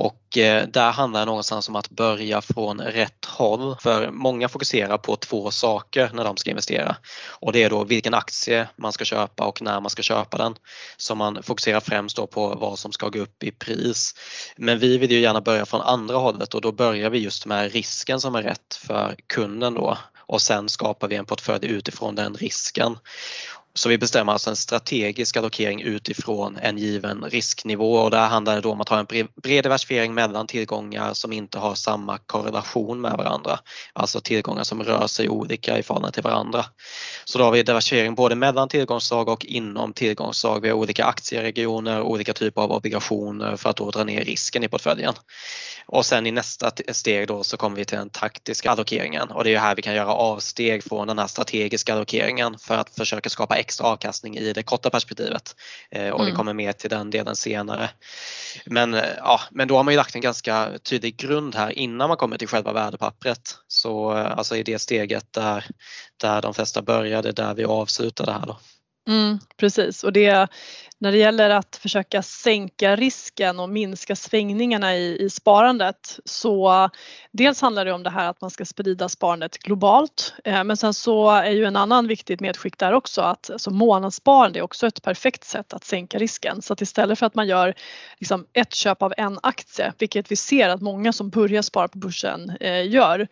och 0.00 0.38
eh, 0.38 0.68
där 0.68 0.90
handlar 0.90 1.20
det 1.20 1.26
någonstans 1.26 1.68
om 1.68 1.76
att 1.76 1.90
börja 1.90 2.40
från 2.40 2.80
rätt 2.80 3.24
håll. 3.24 3.76
För 3.80 4.10
många 4.10 4.48
fokuserar 4.48 4.98
på 4.98 5.16
två 5.16 5.50
saker 5.50 6.10
när 6.14 6.24
de 6.24 6.36
ska 6.36 6.50
investera. 6.50 6.96
Och 7.30 7.52
det 7.52 7.62
är 7.62 7.70
då 7.70 7.84
vilken 7.84 8.14
aktie 8.14 8.68
man 8.76 8.92
ska 8.92 9.04
köpa 9.04 9.46
och 9.46 9.62
när 9.62 9.80
man 9.80 9.90
ska 9.90 10.02
köpa 10.02 10.38
den. 10.38 10.54
Så 10.96 11.14
man 11.14 11.42
fokuserar 11.42 11.80
främst 11.80 12.16
då 12.16 12.26
på 12.26 12.48
vad 12.48 12.78
som 12.78 12.92
ska 12.92 13.08
gå 13.08 13.18
upp 13.18 13.42
i 13.42 13.50
pris. 13.50 14.14
Men 14.56 14.78
vi 14.78 14.98
vill 14.98 15.10
ju 15.10 15.20
gärna 15.20 15.40
börja 15.40 15.66
från 15.66 15.80
andra 15.80 16.16
hållet 16.16 16.54
och 16.54 16.60
då 16.60 16.72
börjar 16.72 17.10
vi 17.10 17.18
just 17.18 17.46
med 17.46 17.72
risken 17.72 18.20
som 18.20 18.34
är 18.34 18.42
rätt 18.42 18.74
för 18.86 19.16
kunden 19.26 19.74
då 19.74 19.98
och 20.28 20.42
sen 20.42 20.68
skapar 20.68 21.08
vi 21.08 21.16
en 21.16 21.26
portfölj 21.26 21.66
utifrån 21.66 22.14
den 22.14 22.34
risken. 22.34 22.98
Så 23.78 23.88
vi 23.88 23.98
bestämmer 23.98 24.32
alltså 24.32 24.50
en 24.50 24.56
strategisk 24.56 25.36
allokering 25.36 25.82
utifrån 25.82 26.58
en 26.62 26.78
given 26.78 27.24
risknivå 27.24 27.94
och 27.94 28.10
där 28.10 28.26
handlar 28.26 28.54
det 28.54 28.60
då 28.60 28.72
om 28.72 28.80
att 28.80 28.88
ha 28.88 28.98
en 28.98 29.06
bred 29.42 29.64
diversifiering 29.64 30.14
mellan 30.14 30.46
tillgångar 30.46 31.14
som 31.14 31.32
inte 31.32 31.58
har 31.58 31.74
samma 31.74 32.18
korrelation 32.18 33.00
med 33.00 33.12
varandra. 33.12 33.58
Alltså 33.92 34.20
tillgångar 34.20 34.62
som 34.62 34.82
rör 34.82 35.06
sig 35.06 35.28
olika 35.28 35.78
i 35.78 35.82
förhållande 35.82 36.14
till 36.14 36.22
varandra. 36.22 36.64
Så 37.24 37.38
då 37.38 37.44
har 37.44 37.52
vi 37.52 37.62
diversifiering 37.62 38.14
både 38.14 38.34
mellan 38.34 38.68
tillgångsslag 38.68 39.28
och 39.28 39.44
inom 39.44 39.92
tillgångsslag. 39.92 40.60
Vi 40.60 40.68
har 40.68 40.76
olika 40.76 41.04
aktieregioner, 41.04 42.02
olika 42.02 42.32
typer 42.32 42.62
av 42.62 42.72
obligationer 42.72 43.56
för 43.56 43.70
att 43.70 43.76
då 43.76 43.90
dra 43.90 44.04
ner 44.04 44.24
risken 44.24 44.64
i 44.64 44.68
portföljen. 44.68 45.14
Och 45.86 46.06
sen 46.06 46.26
i 46.26 46.30
nästa 46.30 46.70
steg 46.92 47.28
då 47.28 47.44
så 47.44 47.56
kommer 47.56 47.76
vi 47.76 47.84
till 47.84 47.98
den 47.98 48.10
taktiska 48.10 48.70
allokeringen 48.70 49.30
och 49.30 49.44
det 49.44 49.54
är 49.54 49.58
här 49.58 49.74
vi 49.74 49.82
kan 49.82 49.94
göra 49.94 50.14
avsteg 50.14 50.84
från 50.84 51.06
den 51.06 51.18
här 51.18 51.26
strategiska 51.26 51.92
allokeringen 51.94 52.58
för 52.58 52.74
att 52.74 52.94
försöka 52.94 53.30
skapa 53.30 53.56
extra 53.68 53.86
avkastning 53.86 54.36
i 54.36 54.52
det 54.52 54.62
korta 54.62 54.90
perspektivet. 54.90 55.56
Eh, 55.90 56.10
och 56.10 56.20
mm. 56.20 56.30
vi 56.30 56.36
kommer 56.36 56.54
mer 56.54 56.72
till 56.72 56.90
den 56.90 57.10
delen 57.10 57.36
senare. 57.36 57.90
Men, 58.66 58.94
eh, 58.94 59.04
ja, 59.16 59.40
men 59.50 59.68
då 59.68 59.76
har 59.76 59.84
man 59.84 59.94
ju 59.94 59.96
lagt 59.96 60.14
en 60.14 60.20
ganska 60.20 60.70
tydlig 60.82 61.16
grund 61.16 61.54
här 61.54 61.78
innan 61.78 62.08
man 62.08 62.16
kommer 62.16 62.38
till 62.38 62.48
själva 62.48 62.72
värdepappret. 62.72 63.54
Så 63.66 64.16
eh, 64.16 64.38
alltså 64.38 64.56
i 64.56 64.62
det 64.62 64.78
steget 64.78 65.32
där, 65.32 65.64
där 66.16 66.42
de 66.42 66.54
flesta 66.54 66.82
började, 66.82 67.32
där 67.32 67.54
vi 67.54 67.64
avslutar 67.64 68.26
det 68.26 68.32
här 68.32 68.46
då. 68.46 68.56
Mm, 69.08 69.38
precis 69.56 70.04
och 70.04 70.12
det, 70.12 70.48
när 71.00 71.12
det 71.12 71.18
gäller 71.18 71.50
att 71.50 71.76
försöka 71.76 72.22
sänka 72.22 72.96
risken 72.96 73.60
och 73.60 73.68
minska 73.68 74.16
svängningarna 74.16 74.96
i, 74.96 75.22
i 75.24 75.30
sparandet 75.30 76.18
så 76.24 76.88
dels 77.32 77.60
handlar 77.60 77.84
det 77.84 77.92
om 77.92 78.02
det 78.02 78.10
här 78.10 78.30
att 78.30 78.40
man 78.40 78.50
ska 78.50 78.64
sprida 78.64 79.08
sparandet 79.08 79.58
globalt 79.58 80.34
eh, 80.44 80.64
men 80.64 80.76
sen 80.76 80.94
så 80.94 81.30
är 81.30 81.50
ju 81.50 81.64
en 81.64 81.76
annan 81.76 82.06
viktigt 82.06 82.40
medskick 82.40 82.78
där 82.78 82.92
också 82.92 83.20
att 83.20 83.50
alltså 83.50 83.70
månadssparande 83.70 84.58
är 84.58 84.62
också 84.62 84.86
ett 84.86 85.02
perfekt 85.02 85.44
sätt 85.44 85.72
att 85.72 85.84
sänka 85.84 86.18
risken 86.18 86.62
så 86.62 86.72
att 86.72 86.80
istället 86.80 87.18
för 87.18 87.26
att 87.26 87.34
man 87.34 87.46
gör 87.46 87.74
liksom 88.18 88.46
ett 88.52 88.74
köp 88.74 89.02
av 89.02 89.14
en 89.16 89.38
aktie 89.42 89.92
vilket 89.98 90.30
vi 90.30 90.36
ser 90.36 90.68
att 90.68 90.80
många 90.80 91.12
som 91.12 91.30
börjar 91.30 91.62
spara 91.62 91.88
på 91.88 91.98
börsen 91.98 92.56
eh, 92.60 92.88
gör 92.88 93.28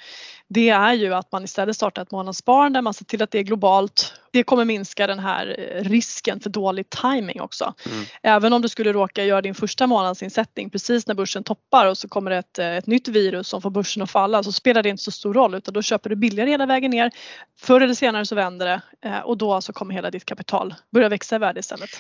det 0.49 0.69
är 0.69 0.93
ju 0.93 1.15
att 1.15 1.33
man 1.33 1.45
istället 1.45 1.77
startar 1.77 2.03
ett 2.03 2.11
månadssparande, 2.11 2.83
man 2.83 2.95
ser 2.95 3.05
till 3.05 3.23
att 3.23 3.31
det 3.31 3.39
är 3.39 3.43
globalt. 3.43 4.15
Det 4.33 4.43
kommer 4.43 4.65
minska 4.65 5.07
den 5.07 5.19
här 5.19 5.57
eh, 5.59 5.85
risken 5.85 6.41
för 6.41 6.51
dålig 6.51 6.91
timing 6.91 7.41
också. 7.41 7.56
Mm. 7.65 8.05
Även 8.23 8.53
om 8.53 8.63
du 8.63 8.69
skulle 8.69 8.93
råka 8.93 9.25
göra 9.25 9.43
din 9.43 9.55
första 9.55 9.87
månadsinsättning 9.87 10.71
precis 10.71 11.07
när 11.07 11.15
börsen 11.15 11.45
toppar 11.45 11.87
och 11.87 11.99
så 11.99 12.09
kommer 12.09 12.31
det 12.31 12.37
ett, 12.37 12.59
eh, 12.59 12.77
ett 12.77 12.87
nytt 12.87 13.09
virus 13.09 13.49
som 13.49 13.63
får 13.63 13.71
börsen 13.71 14.03
att 14.03 14.11
falla 14.11 14.43
så 14.43 14.53
spelar 14.53 14.83
det 14.83 14.89
inte 14.89 15.03
så 15.03 15.11
stor 15.11 15.35
roll 15.35 15.55
utan 15.55 15.75
då 15.75 15.83
köper 15.83 16.11
du 16.11 16.17
billigare 16.17 16.51
hela 16.51 16.67
vägen 16.67 16.91
ner. 16.91 17.11
Förr 17.59 17.81
eller 17.81 17.95
senare 17.95 18.27
så 18.27 18.35
vänder 18.35 18.67
det 18.67 19.09
eh, 19.09 19.19
och 19.19 19.39
då 19.39 19.61
så 19.61 19.73
kommer 19.73 19.95
hela 19.95 20.11
ditt 20.11 20.25
kapital 20.25 20.75
börja 20.93 21.09
växa 21.09 21.37
i 21.37 21.39
värde 21.39 21.61
istället. 21.61 21.91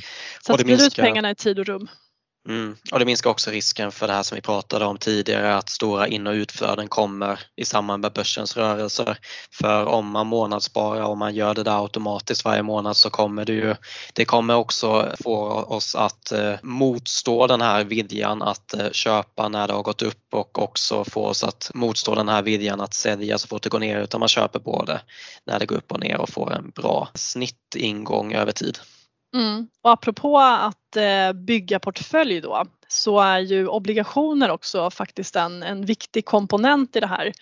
Så 0.42 0.52
att 0.52 0.60
sprida 0.60 0.86
ut 0.86 0.96
pengarna 0.96 1.30
i 1.30 1.34
tid 1.34 1.58
och 1.58 1.66
rum. 1.66 1.88
Mm. 2.48 2.76
Och 2.92 2.98
det 2.98 3.04
minskar 3.04 3.30
också 3.30 3.50
risken 3.50 3.92
för 3.92 4.06
det 4.06 4.12
här 4.12 4.22
som 4.22 4.34
vi 4.34 4.42
pratade 4.42 4.84
om 4.84 4.98
tidigare 4.98 5.56
att 5.56 5.68
stora 5.68 6.06
in 6.06 6.26
och 6.26 6.32
utflöden 6.32 6.88
kommer 6.88 7.40
i 7.56 7.64
samband 7.64 8.00
med 8.00 8.12
börsens 8.12 8.56
rörelser. 8.56 9.18
För 9.52 9.84
om 9.84 10.10
man 10.10 10.26
månadssparar 10.26 11.02
och 11.02 11.18
man 11.18 11.34
gör 11.34 11.54
det 11.54 11.62
där 11.62 11.82
automatiskt 11.82 12.44
varje 12.44 12.62
månad 12.62 12.96
så 12.96 13.10
kommer 13.10 13.44
det 13.44 13.52
ju, 13.52 13.74
det 14.12 14.24
kommer 14.24 14.54
också 14.54 15.14
få 15.24 15.46
oss 15.48 15.94
att 15.94 16.32
eh, 16.32 16.54
motstå 16.62 17.46
den 17.46 17.60
här 17.60 17.84
viljan 17.84 18.42
att 18.42 18.74
eh, 18.74 18.90
köpa 18.92 19.48
när 19.48 19.66
det 19.68 19.74
har 19.74 19.82
gått 19.82 20.02
upp 20.02 20.34
och 20.34 20.62
också 20.62 21.04
få 21.04 21.26
oss 21.26 21.44
att 21.44 21.70
motstå 21.74 22.14
den 22.14 22.28
här 22.28 22.42
viljan 22.42 22.80
att 22.80 22.94
sälja 22.94 23.38
så 23.38 23.48
fort 23.48 23.62
det 23.62 23.68
går 23.68 23.80
ner 23.80 24.00
utan 24.00 24.20
man 24.20 24.28
köper 24.28 24.58
både 24.58 25.00
när 25.46 25.58
det 25.58 25.66
går 25.66 25.76
upp 25.76 25.92
och 25.92 26.00
ner 26.00 26.20
och 26.20 26.28
får 26.28 26.52
en 26.52 26.70
bra 26.70 27.08
snittingång 27.14 28.34
över 28.34 28.52
tid. 28.52 28.78
Mm. 29.36 29.68
Och 29.82 29.90
apropå 29.90 30.38
att 30.38 30.96
eh, 30.96 31.32
bygga 31.32 31.78
portfölj 31.78 32.40
då 32.40 32.64
så 32.88 33.20
är 33.20 33.38
ju 33.38 33.68
obligationer 33.68 34.50
också 34.50 34.90
faktiskt 34.90 35.36
en, 35.36 35.62
en 35.62 35.84
viktig 35.84 36.24
komponent 36.24 36.96
i 36.96 37.00
det 37.00 37.06
här. 37.06 37.32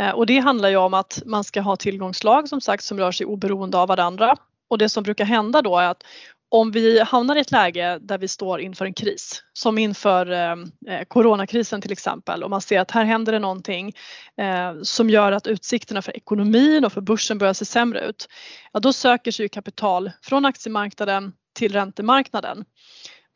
Eh, 0.00 0.10
och 0.10 0.26
det 0.26 0.38
handlar 0.38 0.68
ju 0.68 0.76
om 0.76 0.94
att 0.94 1.22
man 1.26 1.44
ska 1.44 1.60
ha 1.60 1.76
tillgångslag 1.76 2.48
som 2.48 2.60
sagt 2.60 2.84
som 2.84 2.98
rör 2.98 3.12
sig 3.12 3.26
oberoende 3.26 3.78
av 3.78 3.88
varandra. 3.88 4.36
Och 4.68 4.78
det 4.78 4.88
som 4.88 5.02
brukar 5.02 5.24
hända 5.24 5.62
då 5.62 5.78
är 5.78 5.88
att 5.88 6.02
om 6.48 6.70
vi 6.70 7.00
hamnar 7.00 7.36
i 7.36 7.40
ett 7.40 7.50
läge 7.50 7.98
där 8.00 8.18
vi 8.18 8.28
står 8.28 8.60
inför 8.60 8.84
en 8.84 8.94
kris, 8.94 9.42
som 9.52 9.78
inför 9.78 10.30
eh, 10.30 10.52
eh, 10.88 11.04
coronakrisen 11.08 11.80
till 11.80 11.92
exempel, 11.92 12.44
och 12.44 12.50
man 12.50 12.60
ser 12.60 12.80
att 12.80 12.90
här 12.90 13.04
händer 13.04 13.32
det 13.32 13.38
någonting 13.38 13.92
eh, 14.40 14.82
som 14.82 15.10
gör 15.10 15.32
att 15.32 15.46
utsikterna 15.46 16.02
för 16.02 16.16
ekonomin 16.16 16.84
och 16.84 16.92
för 16.92 17.00
börsen 17.00 17.38
börjar 17.38 17.54
se 17.54 17.64
sämre 17.64 18.00
ut, 18.00 18.28
ja, 18.72 18.80
då 18.80 18.92
söker 18.92 19.30
sig 19.30 19.48
kapital 19.48 20.10
från 20.22 20.44
aktiemarknaden 20.44 21.32
till 21.54 21.72
räntemarknaden 21.72 22.64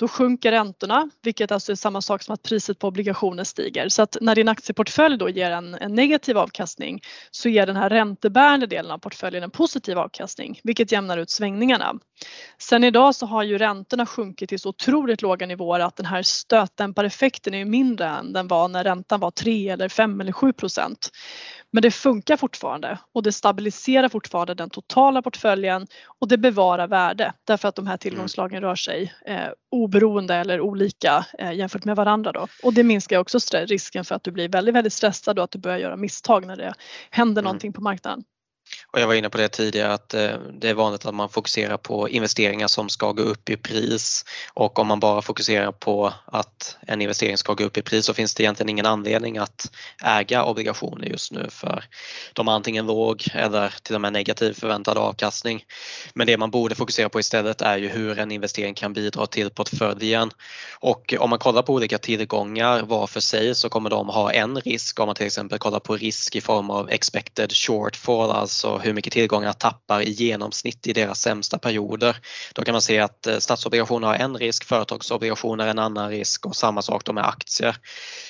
då 0.01 0.09
sjunker 0.09 0.53
räntorna, 0.53 1.11
vilket 1.23 1.53
alltså 1.53 1.73
är 1.73 1.77
samma 1.77 2.01
sak 2.03 2.23
som 2.23 2.35
att 2.35 2.43
priset 2.43 2.79
på 2.79 2.89
obligationer 2.89 3.45
stiger. 3.45 3.89
Så 3.89 4.03
att 4.03 4.17
när 4.21 4.35
din 4.35 4.49
aktieportfölj 4.49 5.19
då 5.19 5.29
ger 5.29 5.51
en, 5.51 5.75
en 5.75 5.95
negativ 5.95 6.39
avkastning 6.39 7.01
så 7.31 7.49
ger 7.49 7.67
den 7.67 7.77
här 7.77 7.91
räntebärande 7.91 8.67
delen 8.67 8.91
av 8.91 8.99
portföljen 8.99 9.43
en 9.43 9.51
positiv 9.51 9.99
avkastning, 9.99 10.61
vilket 10.65 10.93
jämnar 10.93 11.19
ut 11.19 11.31
svängningarna. 11.31 11.95
Sen 12.59 12.85
idag 12.85 13.15
så 13.15 13.27
har 13.27 13.43
ju 13.43 13.59
räntorna 13.59 14.07
sjunkit 14.07 14.49
till 14.49 14.61
så 14.61 14.69
otroligt 14.69 15.23
låga 15.23 15.47
nivåer 15.47 15.81
att 15.81 15.97
den 15.97 16.07
här 16.07 16.23
stötdämpareffekten 16.23 17.55
är 17.55 17.65
mindre 17.65 18.07
än 18.07 18.33
den 18.33 18.49
var 18.49 18.69
när 18.69 18.85
räntan 18.85 19.21
var 19.21 19.31
3 19.31 19.69
eller 19.69 19.89
5 19.89 20.21
eller 20.21 20.33
7 20.33 20.53
procent. 20.53 21.11
Men 21.73 21.83
det 21.83 21.91
funkar 21.91 22.37
fortfarande 22.37 22.99
och 23.13 23.23
det 23.23 23.33
stabiliserar 23.33 24.09
fortfarande 24.09 24.55
den 24.55 24.71
totala 24.71 25.23
portföljen 25.23 25.87
och 26.07 26.29
det 26.29 26.39
bevarar 26.39 26.87
värde 26.87 27.33
därför 27.45 27.69
att 27.69 27.75
de 27.75 27.87
här 27.87 27.97
tillgångslagen 27.97 28.63
rör 28.63 28.75
sig 28.75 29.15
eh, 29.27 29.49
oberoende 29.71 30.35
eller 30.35 30.61
olika 30.61 31.27
eh, 31.39 31.53
jämfört 31.53 31.85
med 31.85 31.97
varandra 31.97 32.33
då. 32.33 32.47
Och 32.63 32.75
det 32.75 32.83
minskar 32.83 33.19
också 33.19 33.39
risken 33.53 34.05
för 34.05 34.15
att 34.15 34.25
du 34.25 34.31
blir 34.31 34.49
väldigt, 34.49 34.75
väldigt 34.75 34.93
stressad 34.93 35.39
och 35.39 35.45
att 35.45 35.51
du 35.51 35.59
börjar 35.59 35.79
göra 35.79 35.97
misstag 35.97 36.47
när 36.47 36.57
det 36.57 36.75
händer 37.11 37.43
mm. 37.43 37.45
någonting 37.45 37.73
på 37.73 37.81
marknaden. 37.81 38.25
Och 38.93 39.01
jag 39.01 39.07
var 39.07 39.15
inne 39.15 39.31
på 39.31 39.39
det 39.39 39.49
tidigare 39.49 39.93
att 39.93 40.15
eh, 40.15 40.33
det 40.53 40.69
är 40.69 40.75
vanligt 40.75 41.07
att 41.07 41.15
man 41.15 41.29
fokuserar 41.29 41.77
på 41.77 42.09
investeringar 42.09 42.69
som 42.69 42.89
ska 42.89 43.13
gå 43.13 43.23
upp 43.23 43.51
i 43.51 43.57
pris. 43.57 44.25
Och 44.55 44.79
om 44.79 44.87
man 44.87 45.01
bara 45.01 45.23
fokuserar 45.23 45.73
på 45.73 46.13
att 46.27 46.77
en 46.87 47.03
investering 47.03 47.37
ska 47.37 47.55
gå 47.55 47.65
upp 47.65 47.77
i 47.77 47.83
pris 47.83 48.07
så 48.07 48.15
finns 48.15 48.35
det 48.35 48.43
egentligen 48.43 48.69
ingen 48.69 48.87
anledning 48.87 49.39
att 49.39 49.71
äga 50.05 50.45
obligationer 50.45 51.07
just 51.07 51.33
nu. 51.33 51.47
För 51.51 51.85
de 52.33 52.49
har 52.49 52.55
antingen 52.55 52.87
låg 52.87 53.25
eller 53.35 53.75
till 53.83 53.95
och 53.95 54.01
med 54.01 54.13
negativ 54.13 54.53
förväntad 54.53 54.99
avkastning. 54.99 55.65
Men 56.15 56.27
det 56.27 56.37
man 56.37 56.51
borde 56.51 56.75
fokusera 56.75 57.09
på 57.09 57.21
istället 57.21 57.63
är 57.63 57.79
ju 57.79 57.89
hur 57.89 58.19
en 58.19 58.33
investering 58.33 58.75
kan 58.75 58.93
bidra 58.93 59.27
till 59.27 59.51
portföljen. 59.51 60.31
Och 60.81 61.15
om 61.19 61.31
man 61.31 61.39
kollar 61.39 61.63
på 61.63 61.75
olika 61.75 61.99
tillgångar 61.99 62.83
var 62.83 63.07
för 63.07 63.21
sig 63.21 63.55
så 63.55 63.69
kommer 63.69 63.91
de 63.91 64.09
ha 64.09 64.33
en 64.33 64.61
risk. 64.61 65.01
Om 65.01 65.07
man 65.07 65.15
till 65.17 65.27
exempel 65.27 65.59
kollar 65.59 65.81
på 65.81 65.97
risk 65.97 66.37
i 66.37 66.41
form 66.41 66.71
av 66.71 66.91
expected 66.91 67.53
shortfall, 67.53 68.31
alltså 68.31 68.60
alltså 68.65 68.87
hur 68.87 68.95
mycket 68.95 69.13
tillgångar 69.13 69.53
tappar 69.53 70.03
i 70.03 70.11
genomsnitt 70.11 70.87
i 70.87 70.93
deras 70.93 71.21
sämsta 71.21 71.59
perioder. 71.59 72.17
Då 72.55 72.63
kan 72.63 72.73
man 72.73 72.83
se 72.83 72.99
att 72.99 73.27
eh, 73.27 73.39
statsobligationer 73.39 74.07
har 74.07 74.15
en 74.15 74.37
risk, 74.37 74.65
företagsobligationer 74.65 75.67
en 75.67 75.79
annan 75.79 76.11
risk 76.11 76.47
och 76.47 76.57
samma 76.57 76.83
sak 76.83 77.05
då 77.05 77.13
med 77.13 77.29
aktier. 77.29 77.77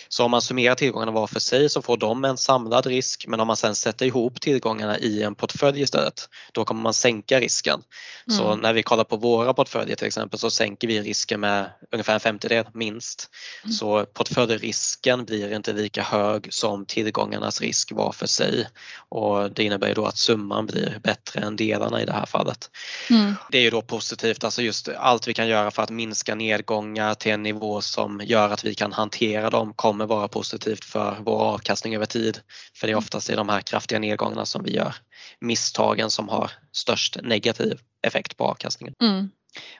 Så 0.08 0.25
om 0.25 0.30
man 0.30 0.42
summerar 0.42 0.75
tillgångarna 0.75 1.12
var 1.12 1.26
för 1.26 1.40
sig 1.40 1.68
så 1.68 1.82
får 1.82 1.96
de 1.96 2.25
en 2.25 2.37
samlad 2.37 2.87
risk 2.87 3.25
men 3.28 3.40
om 3.40 3.46
man 3.46 3.56
sen 3.56 3.75
sätter 3.75 4.06
ihop 4.06 4.40
tillgångarna 4.40 4.99
i 4.99 5.22
en 5.22 5.34
portfölj 5.34 5.82
istället 5.82 6.28
då 6.52 6.64
kommer 6.64 6.82
man 6.82 6.94
sänka 6.94 7.40
risken. 7.40 7.82
Mm. 8.26 8.38
Så 8.38 8.56
när 8.56 8.72
vi 8.72 8.82
kollar 8.82 9.04
på 9.04 9.16
våra 9.16 9.54
portföljer 9.54 9.96
till 9.96 10.06
exempel 10.06 10.38
så 10.38 10.50
sänker 10.50 10.88
vi 10.88 11.00
risken 11.00 11.40
med 11.40 11.70
ungefär 11.92 12.14
en 12.14 12.20
femtedel 12.20 12.64
minst. 12.75 13.30
Mm. 13.64 13.72
Så 13.72 14.04
portföljrisken 14.04 15.25
blir 15.25 15.56
inte 15.56 15.72
lika 15.72 16.02
hög 16.02 16.52
som 16.52 16.87
tillgångarnas 16.87 17.60
risk 17.60 17.92
var 17.92 18.12
för 18.12 18.26
sig 18.26 18.66
och 19.08 19.50
det 19.50 19.64
innebär 19.64 19.88
ju 19.88 19.94
då 19.94 20.06
att 20.06 20.16
summan 20.20 20.66
blir 20.66 20.98
bättre 21.02 21.40
än 21.40 21.56
delarna 21.56 22.02
i 22.02 22.04
det 22.04 22.12
här 22.12 22.26
fallet. 22.26 22.70
Mm. 23.10 23.34
Det 23.50 23.58
är 23.58 23.62
ju 23.62 23.70
då 23.70 23.82
positivt, 23.82 24.44
alltså 24.44 24.62
just 24.62 24.88
allt 24.88 25.28
vi 25.28 25.34
kan 25.34 25.48
göra 25.48 25.70
för 25.70 25.82
att 25.82 25.90
minska 25.90 26.34
nedgångar 26.34 27.14
till 27.14 27.32
en 27.32 27.42
nivå 27.42 27.80
som 27.80 28.20
gör 28.24 28.50
att 28.50 28.64
vi 28.64 28.74
kan 28.74 28.92
hantera 28.92 29.50
dem 29.50 29.72
kommer 29.74 30.06
vara 30.06 30.28
positivt 30.28 30.84
för 30.84 31.16
vår 31.20 31.38
avkastning 31.40 31.94
över 31.94 32.06
tid. 32.06 32.40
För 32.74 32.86
det 32.86 32.92
är 32.92 32.96
oftast 32.96 33.30
i 33.30 33.34
de 33.34 33.48
här 33.48 33.60
kraftiga 33.60 33.98
nedgångarna 33.98 34.46
som 34.46 34.64
vi 34.64 34.74
gör 34.74 34.94
misstagen 35.40 36.10
som 36.10 36.28
har 36.28 36.50
störst 36.72 37.16
negativ 37.22 37.80
effekt 38.06 38.36
på 38.36 38.44
avkastningen. 38.44 38.94
Mm. 39.02 39.30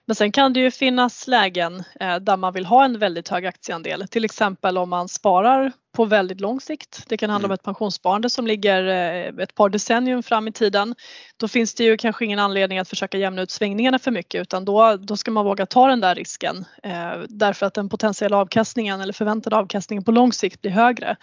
Men 0.06 0.16
sen 0.16 0.32
kan 0.32 0.52
det 0.52 0.61
ju 0.61 0.70
finnas 0.70 1.26
lägen 1.26 1.85
eh, 2.00 2.16
där 2.16 2.37
man 2.37 2.52
vill 2.52 2.66
ha 2.66 2.85
en 2.85 2.99
väldigt 2.99 3.28
hög 3.28 3.47
aktieandel. 3.47 4.09
Till 4.09 4.25
exempel 4.25 4.78
om 4.78 4.90
man 4.90 5.09
sparar 5.09 5.73
på 5.92 6.04
väldigt 6.04 6.40
lång 6.40 6.61
sikt. 6.61 7.04
Det 7.09 7.16
kan 7.16 7.30
handla 7.30 7.47
om 7.47 7.50
mm. 7.50 7.54
ett 7.54 7.62
pensionssparande 7.62 8.30
som 8.30 8.47
ligger 8.47 8.87
eh, 8.87 9.42
ett 9.42 9.54
par 9.54 9.68
decennium 9.68 10.23
fram 10.23 10.49
i 10.49 10.52
tiden. 10.52 10.94
Då 11.37 11.49
finns 11.49 11.75
det 11.75 11.85
ju 11.85 11.97
kanske 11.97 12.25
ingen 12.25 12.38
anledning 12.38 12.78
att 12.78 12.88
försöka 12.88 13.18
jämna 13.18 13.42
ut 13.42 13.50
svängningarna 13.50 13.99
för 13.99 14.11
mycket 14.11 14.40
utan 14.40 14.64
då, 14.64 14.97
då 14.97 15.16
ska 15.16 15.30
man 15.30 15.44
våga 15.44 15.66
ta 15.66 15.87
den 15.87 16.00
där 16.00 16.14
risken 16.14 16.64
eh, 16.82 17.12
därför 17.28 17.66
att 17.66 17.75
den 17.75 17.88
potentiella 17.88 18.37
avkastningen 18.37 19.00
eller 19.00 19.12
förväntade 19.12 19.56
avkastningen 19.56 20.04
på 20.04 20.12
lång 20.12 20.32
sikt 20.32 20.61
blir 20.61 20.70
högre. 20.70 21.16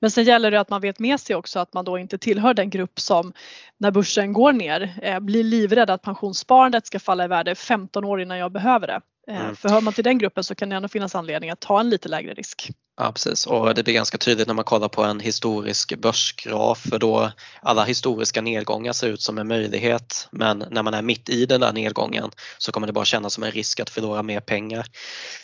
Men 0.00 0.10
sen 0.10 0.24
gäller 0.24 0.50
det 0.50 0.60
att 0.60 0.70
man 0.70 0.80
vet 0.80 0.98
med 0.98 1.20
sig 1.20 1.36
också 1.36 1.58
att 1.58 1.74
man 1.74 1.84
då 1.84 1.98
inte 1.98 2.18
tillhör 2.18 2.54
den 2.54 2.70
grupp 2.70 3.00
som 3.00 3.32
när 3.78 3.90
börsen 3.90 4.32
går 4.32 4.52
ner 4.52 4.98
eh, 5.02 5.20
blir 5.20 5.44
livrädd 5.44 5.90
att 5.90 6.02
pensionssparandet 6.02 6.86
ska 6.86 7.00
falla 7.00 7.24
i 7.24 7.28
värde 7.28 7.54
15 7.54 8.04
år 8.04 8.20
innan 8.20 8.38
jag 8.38 8.52
behöver 8.52 8.86
det. 8.86 9.00
Eh, 9.28 9.40
mm. 9.40 9.56
För 9.56 9.68
hör 9.68 9.80
man 9.80 9.92
till 9.92 10.04
den 10.04 10.18
gruppen 10.18 10.44
så 10.44 10.54
kan 10.54 10.68
det 10.68 10.76
ändå 10.76 10.88
finnas 10.88 11.14
anledning 11.14 11.50
att 11.50 11.60
ta 11.60 11.80
en 11.80 11.90
lite 11.90 12.08
lägre 12.08 12.34
risk. 12.34 12.70
Ja 13.00 13.12
precis 13.12 13.46
och 13.46 13.74
det 13.74 13.82
blir 13.82 13.94
ganska 13.94 14.18
tydligt 14.18 14.46
när 14.46 14.54
man 14.54 14.64
kollar 14.64 14.88
på 14.88 15.02
en 15.02 15.20
historisk 15.20 15.96
börsgraf 15.98 16.78
för 16.90 16.98
då 16.98 17.32
alla 17.62 17.84
historiska 17.84 18.40
nedgångar 18.40 18.92
ser 18.92 19.08
ut 19.08 19.22
som 19.22 19.38
en 19.38 19.48
möjlighet 19.48 20.28
men 20.30 20.64
när 20.70 20.82
man 20.82 20.94
är 20.94 21.02
mitt 21.02 21.28
i 21.28 21.46
den 21.46 21.60
där 21.60 21.72
nedgången 21.72 22.30
så 22.58 22.72
kommer 22.72 22.86
det 22.86 22.92
bara 22.92 23.04
kännas 23.04 23.34
som 23.34 23.44
en 23.44 23.50
risk 23.50 23.80
att 23.80 23.90
förlora 23.90 24.22
mer 24.22 24.40
pengar. 24.40 24.86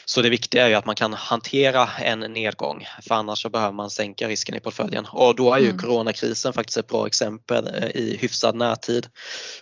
Så 0.04 0.22
det 0.22 0.30
viktiga 0.30 0.64
är 0.64 0.68
ju 0.68 0.74
att 0.74 0.86
man 0.86 0.94
kan 0.94 1.12
hantera 1.12 1.88
en 1.98 2.20
nedgång 2.20 2.86
för 3.08 3.14
annars 3.14 3.42
så 3.42 3.48
behöver 3.48 3.72
man 3.72 3.90
sänka 3.90 4.28
risken 4.28 4.54
i 4.54 4.60
portföljen 4.60 5.06
och 5.10 5.36
då 5.36 5.54
är 5.54 5.58
ju 5.58 5.68
mm. 5.68 5.78
coronakrisen 5.78 6.52
faktiskt 6.52 6.78
ett 6.78 6.88
bra 6.88 7.06
exempel 7.06 7.66
eh, 7.66 7.88
i 7.88 8.16
hyfsad 8.20 8.56
närtid. 8.56 9.06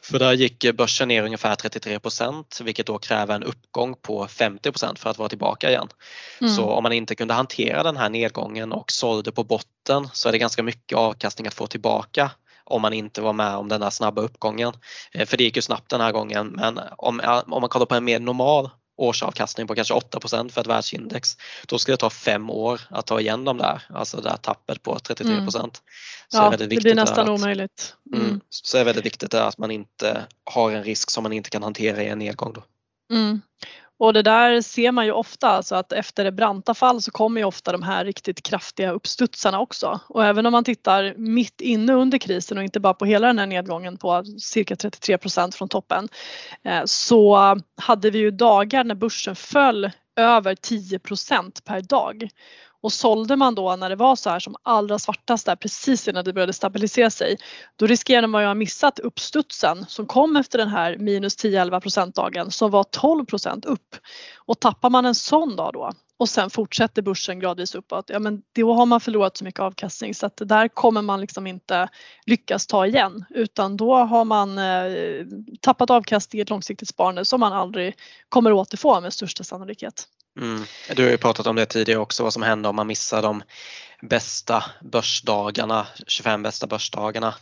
För 0.02 0.18
där 0.18 0.32
gick 0.32 0.74
börsen 0.74 1.08
ner 1.08 1.22
ungefär 1.22 1.54
33% 1.54 2.62
vilket 2.62 2.86
då 2.86 2.98
kräver 2.98 3.34
en 3.34 3.42
uppgång 3.42 3.94
på 4.02 4.26
50% 4.26 4.98
för 4.98 5.10
att 5.10 5.18
vara 5.18 5.28
tillbaka 5.28 5.70
igen. 5.70 5.88
Mm. 6.40 6.54
Så 6.54 6.64
om 6.64 6.82
man 6.82 6.92
inte 6.92 7.14
kunde 7.14 7.34
hantera 7.34 7.81
den 7.82 7.96
här 7.96 8.10
nedgången 8.10 8.72
och 8.72 8.92
sålde 8.92 9.32
på 9.32 9.44
botten 9.44 10.08
så 10.12 10.28
är 10.28 10.32
det 10.32 10.38
ganska 10.38 10.62
mycket 10.62 10.98
avkastning 10.98 11.46
att 11.46 11.54
få 11.54 11.66
tillbaka 11.66 12.30
om 12.64 12.82
man 12.82 12.92
inte 12.92 13.20
var 13.20 13.32
med 13.32 13.56
om 13.56 13.68
den 13.68 13.82
här 13.82 13.90
snabba 13.90 14.22
uppgången. 14.22 14.72
Eh, 15.12 15.26
för 15.26 15.36
det 15.36 15.44
gick 15.44 15.56
ju 15.56 15.62
snabbt 15.62 15.90
den 15.90 16.00
här 16.00 16.12
gången 16.12 16.46
men 16.46 16.80
om, 16.96 17.42
om 17.46 17.60
man 17.60 17.68
kollar 17.68 17.86
på 17.86 17.94
en 17.94 18.04
mer 18.04 18.20
normal 18.20 18.70
årsavkastning 18.96 19.66
på 19.66 19.74
kanske 19.74 19.94
8% 19.94 20.48
för 20.48 20.60
ett 20.60 20.66
världsindex. 20.66 21.36
Då 21.66 21.78
skulle 21.78 21.92
det 21.92 22.00
ta 22.00 22.10
fem 22.10 22.50
år 22.50 22.80
att 22.90 23.06
ta 23.06 23.20
igen 23.20 23.44
de 23.44 23.58
där, 23.58 23.82
alltså 23.88 24.16
det 24.16 24.22
där 24.22 24.36
tappet 24.36 24.82
på 24.82 24.98
33 24.98 25.32
mm. 25.32 25.50
Så 25.50 25.70
ja, 26.30 26.50
det, 26.50 26.66
det 26.66 26.76
blir 26.76 26.94
nästan 26.94 27.28
att, 27.28 27.40
omöjligt. 27.40 27.94
Mm. 28.14 28.26
Mm, 28.26 28.40
så 28.48 28.76
det 28.76 28.80
är 28.80 28.84
väldigt 28.84 29.04
viktigt 29.04 29.34
att 29.34 29.58
man 29.58 29.70
inte 29.70 30.26
har 30.44 30.70
en 30.70 30.84
risk 30.84 31.10
som 31.10 31.22
man 31.22 31.32
inte 31.32 31.50
kan 31.50 31.62
hantera 31.62 32.02
i 32.02 32.08
en 32.08 32.18
nedgång. 32.18 32.52
Då. 32.52 32.62
Mm. 33.12 33.42
Och 33.98 34.12
det 34.12 34.22
där 34.22 34.60
ser 34.60 34.92
man 34.92 35.06
ju 35.06 35.12
ofta, 35.12 35.48
alltså 35.48 35.74
att 35.74 35.92
efter 35.92 36.24
det 36.24 36.32
branta 36.32 36.74
fall 36.74 37.02
så 37.02 37.10
kommer 37.10 37.40
ju 37.40 37.44
ofta 37.44 37.72
de 37.72 37.82
här 37.82 38.04
riktigt 38.04 38.42
kraftiga 38.42 38.90
uppstudsarna 38.90 39.60
också. 39.60 40.00
Och 40.08 40.24
även 40.24 40.46
om 40.46 40.52
man 40.52 40.64
tittar 40.64 41.14
mitt 41.16 41.60
inne 41.60 41.92
under 41.92 42.18
krisen 42.18 42.58
och 42.58 42.64
inte 42.64 42.80
bara 42.80 42.94
på 42.94 43.04
hela 43.04 43.26
den 43.26 43.38
här 43.38 43.46
nedgången 43.46 43.96
på 43.96 44.24
cirka 44.38 44.76
33 44.76 45.18
procent 45.18 45.54
från 45.54 45.68
toppen 45.68 46.08
eh, 46.64 46.82
så 46.84 47.38
hade 47.76 48.10
vi 48.10 48.18
ju 48.18 48.30
dagar 48.30 48.84
när 48.84 48.94
börsen 48.94 49.36
föll 49.36 49.90
över 50.16 50.54
10 50.54 50.98
procent 50.98 51.64
per 51.64 51.80
dag. 51.80 52.28
Och 52.82 52.92
sålde 52.92 53.36
man 53.36 53.54
då 53.54 53.76
när 53.76 53.88
det 53.88 53.96
var 53.96 54.16
så 54.16 54.30
här 54.30 54.38
som 54.38 54.56
allra 54.62 54.98
svartast 54.98 55.46
där 55.46 55.56
precis 55.56 56.08
innan 56.08 56.24
det 56.24 56.32
började 56.32 56.52
stabilisera 56.52 57.10
sig, 57.10 57.36
då 57.76 57.86
riskerade 57.86 58.26
man 58.26 58.42
ju 58.42 58.46
att 58.46 58.50
ha 58.50 58.54
missat 58.54 58.98
uppstudsen 58.98 59.86
som 59.88 60.06
kom 60.06 60.36
efter 60.36 60.58
den 60.58 60.68
här 60.68 60.96
minus 60.98 61.38
10-11 61.44 61.80
procentdagen 61.80 62.50
som 62.50 62.70
var 62.70 62.84
12 62.84 63.24
procent 63.24 63.64
upp. 63.64 63.96
Och 64.38 64.60
tappar 64.60 64.90
man 64.90 65.06
en 65.06 65.14
sån 65.14 65.56
dag 65.56 65.72
då 65.72 65.92
och 66.22 66.28
sen 66.28 66.50
fortsätter 66.50 67.02
börsen 67.02 67.40
gradvis 67.40 67.74
uppåt, 67.74 68.10
ja 68.10 68.18
men 68.18 68.42
då 68.52 68.74
har 68.74 68.86
man 68.86 69.00
förlorat 69.00 69.36
så 69.36 69.44
mycket 69.44 69.60
avkastning 69.60 70.14
så 70.14 70.26
att 70.26 70.36
där 70.36 70.68
kommer 70.68 71.02
man 71.02 71.20
liksom 71.20 71.46
inte 71.46 71.88
lyckas 72.26 72.66
ta 72.66 72.86
igen 72.86 73.24
utan 73.30 73.76
då 73.76 73.94
har 73.96 74.24
man 74.24 74.58
eh, 74.58 75.26
tappat 75.60 75.90
avkastning 75.90 76.38
i 76.38 76.42
ett 76.42 76.50
långsiktigt 76.50 76.88
sparande 76.88 77.24
som 77.24 77.40
man 77.40 77.52
aldrig 77.52 77.94
kommer 78.28 78.52
återfå 78.52 79.00
med 79.00 79.12
största 79.12 79.44
sannolikhet. 79.44 80.08
Mm. 80.40 80.64
Du 80.96 81.02
har 81.04 81.10
ju 81.10 81.18
pratat 81.18 81.46
om 81.46 81.56
det 81.56 81.66
tidigare 81.66 82.00
också, 82.00 82.22
vad 82.22 82.32
som 82.32 82.42
händer 82.42 82.70
om 82.70 82.76
man 82.76 82.86
missar 82.86 83.22
de 83.22 83.42
bästa 84.02 84.64
börsdagarna, 84.80 85.86
25 86.06 86.42
bästa 86.42 86.66
börsdagarna 86.66 87.34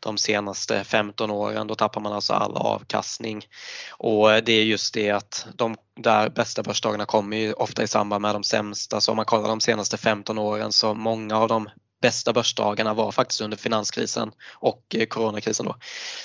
de 0.00 0.18
senaste 0.18 0.84
15 0.84 1.30
åren. 1.30 1.66
Då 1.66 1.74
tappar 1.74 2.00
man 2.00 2.12
alltså 2.12 2.32
all 2.32 2.56
avkastning. 2.56 3.46
Och 3.90 4.28
det 4.28 4.52
är 4.52 4.64
just 4.64 4.94
det 4.94 5.10
att 5.10 5.46
de 5.54 5.76
där 5.96 6.28
bästa 6.28 6.62
börsdagarna 6.62 7.06
kommer 7.06 7.36
ju 7.36 7.52
ofta 7.52 7.82
i 7.82 7.88
samband 7.88 8.22
med 8.22 8.34
de 8.34 8.44
sämsta. 8.44 9.00
Så 9.00 9.10
om 9.12 9.16
man 9.16 9.24
kollar 9.24 9.48
de 9.48 9.60
senaste 9.60 9.96
15 9.96 10.38
åren 10.38 10.72
så 10.72 10.94
många 10.94 11.38
av 11.38 11.48
de 11.48 11.68
bästa 12.02 12.32
börsdagarna 12.32 12.94
var 12.94 13.12
faktiskt 13.12 13.40
under 13.40 13.56
finanskrisen 13.56 14.32
och 14.52 14.96
coronakrisen 15.08 15.66
då. 15.66 15.76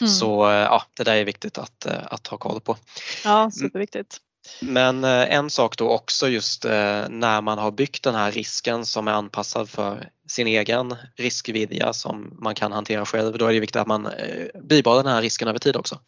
Mm. 0.02 0.13
Så 0.13 0.50
ja, 0.50 0.84
det 0.97 1.04
där 1.04 1.15
är 1.15 1.26
viktigt 1.26 1.58
att, 1.58 1.86
att 1.86 2.28
ha 2.28 2.38
koll 2.38 2.62
på. 2.62 2.78
Ja, 3.24 3.52
superviktigt. 3.52 4.19
Men 4.62 5.03
eh, 5.03 5.36
en 5.36 5.49
sak 5.49 5.77
då 5.77 5.89
också 5.89 6.29
just 6.29 6.65
eh, 6.65 7.10
när 7.10 7.41
man 7.41 7.58
har 7.58 7.71
byggt 7.71 8.03
den 8.03 8.15
här 8.15 8.32
risken 8.32 8.86
som 8.86 9.08
är 9.08 9.12
anpassad 9.12 9.69
för 9.69 10.10
sin 10.27 10.47
egen 10.47 10.95
riskvidja 11.15 11.93
som 11.93 12.38
man 12.41 12.56
kan 12.56 12.71
hantera 12.71 13.06
själv, 13.06 13.38
då 13.38 13.45
är 13.47 13.53
det 13.53 13.60
viktigt 13.60 13.82
att 13.82 13.88
man 13.88 14.06
eh, 14.06 14.62
bibehåller 14.63 15.03
den 15.03 15.13
här 15.13 15.21
risken 15.21 15.47
över 15.47 15.60
tid 15.60 15.75
också. 15.75 15.99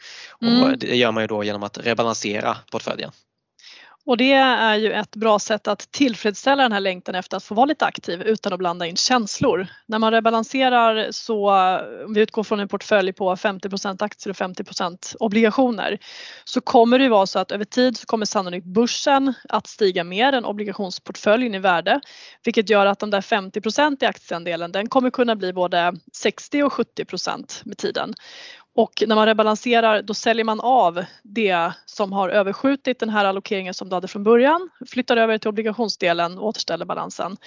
Mm. 0.41 0.63
Och 0.63 0.78
det 0.78 0.95
gör 0.95 1.12
man 1.12 1.24
ju 1.24 1.28
då 1.28 1.43
genom 1.43 1.63
att 1.63 1.78
rebalansera 1.78 2.58
portföljen. 2.71 3.12
Och 4.06 4.18
det 4.18 4.32
är 4.34 4.76
ju 4.76 4.91
ett 4.91 5.15
bra 5.15 5.39
sätt 5.39 5.68
att 5.68 5.91
tillfredsställa 5.91 6.63
den 6.63 6.72
här 6.72 6.80
längtan 6.80 7.15
efter 7.15 7.38
att 7.38 7.44
få 7.44 7.56
vara 7.56 7.65
lite 7.65 7.86
aktiv 7.86 8.22
utan 8.22 8.54
att 8.54 8.60
blanda 8.60 8.86
in 8.86 8.96
känslor. 8.96 9.68
När 9.86 10.00
man 10.00 10.12
rebalanserar 10.12 11.12
så, 11.12 11.50
om 12.06 12.13
vi 12.13 12.22
utgår 12.22 12.44
från 12.44 12.60
en 12.60 12.68
portfölj 12.68 13.13
på 13.13 13.36
50% 13.36 14.04
aktier 14.04 14.32
och 14.32 14.38
50% 14.38 15.15
obligationer, 15.20 15.98
så 16.44 16.62
kommer 16.62 17.00
det 17.00 17.10
vara 17.10 17.26
så 17.26 17.39
att 17.39 17.52
över 17.52 17.65
tid 17.65 17.98
så 17.98 18.06
kommer 18.06 18.26
sannolikt 18.26 18.65
börsen 18.65 19.34
att 19.50 19.68
stiga 19.68 20.04
mer 20.04 20.34
än 20.34 20.46
obligationsportföljen 20.46 21.56
i 21.56 21.60
värde, 21.60 22.02
vilket 22.44 22.70
gör 22.70 22.86
att 22.86 23.00
de 23.00 23.10
där 23.10 23.22
50% 23.22 24.04
i 24.04 24.06
aktieandelen 24.06 24.72
den 24.72 24.89
kommer 24.89 25.10
kunna 25.10 25.36
bli 25.36 25.54
både 25.54 25.94
60 26.13 26.63
och 26.63 26.74
70% 26.74 27.62
med 27.65 27.78
tiden. 27.78 28.13
Och 28.76 29.04
när 29.08 29.16
man 29.16 29.26
rebalanserar 29.26 30.02
då 30.02 30.14
säljer 30.14 30.46
man 30.46 30.60
av 30.60 31.06
det 31.24 31.72
som 31.86 32.14
har 32.14 32.30
överskjutit 32.30 33.00
den 33.00 33.10
här 33.10 33.26
allokeringen 33.26 33.74
som 33.74 33.90
du 33.90 33.96
hade 33.96 34.08
från 34.08 34.24
början, 34.24 34.70
flyttar 34.90 35.18
över 35.18 35.38
till 35.38 35.50
obligationsdelen 35.50 36.38
och 36.38 36.48
återställer 36.48 36.86
balansen. 36.86 37.38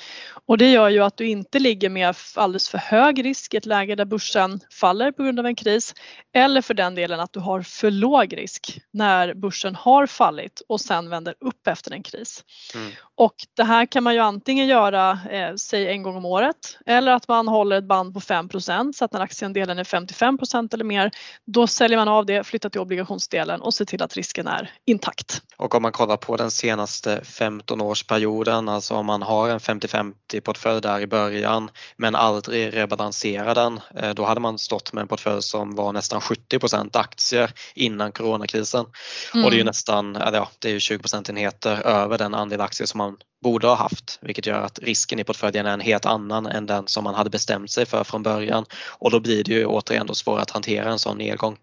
Och 0.47 0.59
det 0.59 0.71
gör 0.71 0.89
ju 0.89 1.01
att 1.01 1.17
du 1.17 1.29
inte 1.29 1.59
ligger 1.59 1.89
med 1.91 2.17
alldeles 2.35 2.69
för 2.69 2.79
hög 2.79 3.25
risk 3.25 3.55
i 3.55 3.57
ett 3.57 3.67
läge 3.67 3.95
där 3.95 4.05
börsen 4.05 4.61
faller 4.71 5.13
på 5.13 5.23
grund 5.23 5.39
av 5.39 5.47
en 5.47 5.55
kris 5.55 5.95
eller 6.35 6.63
för 6.63 6.75
den 6.75 6.95
delen 6.95 7.21
att 7.21 7.33
du 7.33 7.41
har 7.41 7.63
för 7.63 7.91
låg 7.91 8.37
risk 8.37 8.81
när 8.91 9.35
börsen 9.35 9.75
har 9.75 10.07
fallit 10.07 10.63
och 10.69 10.81
sen 10.81 11.11
vänder 11.11 11.35
upp 11.41 11.67
efter 11.67 11.93
en 11.93 12.03
kris. 12.03 12.45
Mm. 12.75 12.91
Och 13.15 13.35
det 13.57 13.65
här 13.65 13.87
kan 13.87 14.05
man 14.05 14.15
ju 14.15 14.21
antingen 14.21 14.67
göra, 14.67 15.19
eh, 15.31 15.55
säg 15.55 15.89
en 15.89 16.03
gång 16.03 16.17
om 16.17 16.25
året 16.25 16.79
eller 16.87 17.13
att 17.13 17.29
man 17.29 17.49
håller 17.49 17.79
ett 17.79 17.89
band 17.89 18.15
på 18.15 18.21
5% 18.21 18.93
så 18.93 19.05
att 19.05 19.13
när 19.13 19.21
aktieandelen 19.21 19.79
är 19.79 19.85
55% 19.85 20.75
eller 20.75 20.85
mer 20.85 21.11
då 21.45 21.67
säljer 21.67 21.99
man 21.99 22.09
av 22.09 22.27
det, 22.27 22.45
flyttar 22.45 22.69
till 22.69 22.81
obligationsdelen 22.81 23.61
och 23.61 23.75
ser 23.75 23.85
till 23.85 24.03
att 24.03 24.17
risken 24.17 24.47
är 24.47 24.73
intakt. 24.85 25.43
Och 25.57 25.75
om 25.75 25.83
man 25.83 25.93
kollar 25.93 26.17
på 26.17 26.37
den 26.37 26.51
senaste 26.51 27.25
15 27.25 27.81
årsperioden, 27.81 28.69
alltså 28.69 28.95
om 28.95 29.07
man 29.07 29.23
har 29.23 29.49
en 29.49 29.59
50-50 29.59 30.41
portfölj 30.41 30.81
där 30.81 31.01
i 31.01 31.07
början 31.07 31.71
men 31.97 32.15
aldrig 32.15 32.77
rebalanserar 32.77 33.55
den, 33.55 33.81
eh, 33.95 34.11
då 34.11 34.25
hade 34.25 34.41
man 34.41 34.59
stått 34.59 34.93
med 34.93 35.03
en 35.03 35.09
portfölj 35.09 35.43
som 35.43 35.75
var 35.75 35.93
nästan 35.93 36.21
70% 36.21 36.97
aktier 36.97 37.51
innan 37.75 38.13
coronakrisen. 38.13 38.87
Mm. 39.35 39.45
Och 39.45 39.51
det 39.51 39.55
är 39.55 39.59
ju 39.59 39.63
mm. 39.63 39.71
nästan, 39.71 40.17
ja, 40.21 40.49
det 40.59 40.69
är 40.69 40.73
ju 40.73 40.81
20 40.81 40.99
procentenheter 40.99 41.87
över 41.87 42.19
den 42.19 42.35
andel 42.35 42.61
aktier 42.61 42.87
som 42.87 42.99
man 42.99 43.17
borde 43.43 43.67
ha 43.67 43.75
haft 43.75 44.19
vilket 44.23 44.47
gör 44.47 44.61
att 44.61 44.79
risken 44.79 45.19
i 45.19 45.25
portföljen 45.25 45.67
är 45.67 45.73
en 45.73 45.81
helt 45.81 46.07
annan 46.07 46.47
än 46.47 46.67
den 46.67 46.87
som 46.87 47.05
man 47.05 47.15
hade 47.15 47.31
bestämt 47.31 47.71
sig 47.71 47.87
för 47.87 48.05
från 48.05 48.23
början 48.23 48.65
och 48.89 49.11
då 49.11 49.21
blir 49.21 49.45
det 49.45 49.53
ju 49.53 49.67
återigen 49.67 50.07
då 50.07 50.15
svårare 50.15 50.43
att 50.43 50.51
hantera 50.51 50.91
en 50.91 50.99
sån 50.99 51.19
nedgång. 51.19 51.57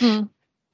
Mm. 0.00 0.28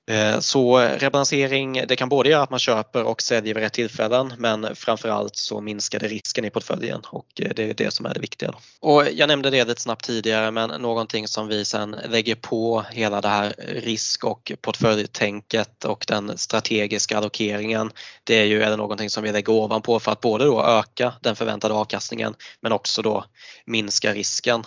Eh, 0.09 0.40
så 0.40 0.81
eh, 0.81 0.99
rebalansering, 0.99 1.85
det 1.88 1.97
kan 1.97 2.09
både 2.09 2.29
göra 2.29 2.42
att 2.42 2.51
man 2.51 2.59
köper 2.59 3.05
och 3.05 3.23
säljer 3.23 3.55
vid 3.55 3.62
rätt 3.62 3.73
tillfällen 3.73 4.33
men 4.38 4.77
framförallt 4.77 5.37
så 5.37 5.61
minskar 5.61 5.99
det 5.99 6.09
risken 6.09 6.44
i 6.44 6.51
portföljen 6.51 7.01
och 7.07 7.27
eh, 7.40 7.51
det 7.57 7.71
är 7.71 7.75
det 7.75 7.94
som 7.94 8.07
är 8.07 8.14
det 8.14 8.21
viktiga. 8.21 8.55
Och 8.81 9.05
jag 9.12 9.29
nämnde 9.29 9.51
det 9.51 9.64
lite 9.64 9.81
snabbt 9.81 10.05
tidigare 10.05 10.51
men 10.51 10.71
någonting 10.83 11.29
som 11.29 11.49
vi 11.49 11.64
sen 11.64 11.97
lägger 12.09 12.35
på 12.35 12.85
hela 12.90 13.21
det 13.21 13.29
här 13.29 13.55
risk 13.59 14.25
och 14.25 14.53
portföljtänket 14.61 15.85
och 15.85 16.05
den 16.09 16.38
strategiska 16.38 17.18
allokeringen 17.18 17.90
det 18.25 18.35
är 18.35 18.44
ju 18.44 18.62
är 18.62 18.71
det 18.71 18.77
någonting 18.77 19.11
som 19.11 19.23
vi 19.23 19.33
lägger 19.33 19.53
ovanpå 19.53 20.01
för 20.01 20.12
att 20.12 20.21
både 20.21 20.44
då 20.44 20.64
öka 20.64 21.14
den 21.21 21.37
förväntade 21.37 21.75
avkastningen 21.75 22.35
men 22.61 22.73
också 22.73 23.03
då 23.03 23.25
minska 23.66 24.14
risken. 24.14 24.64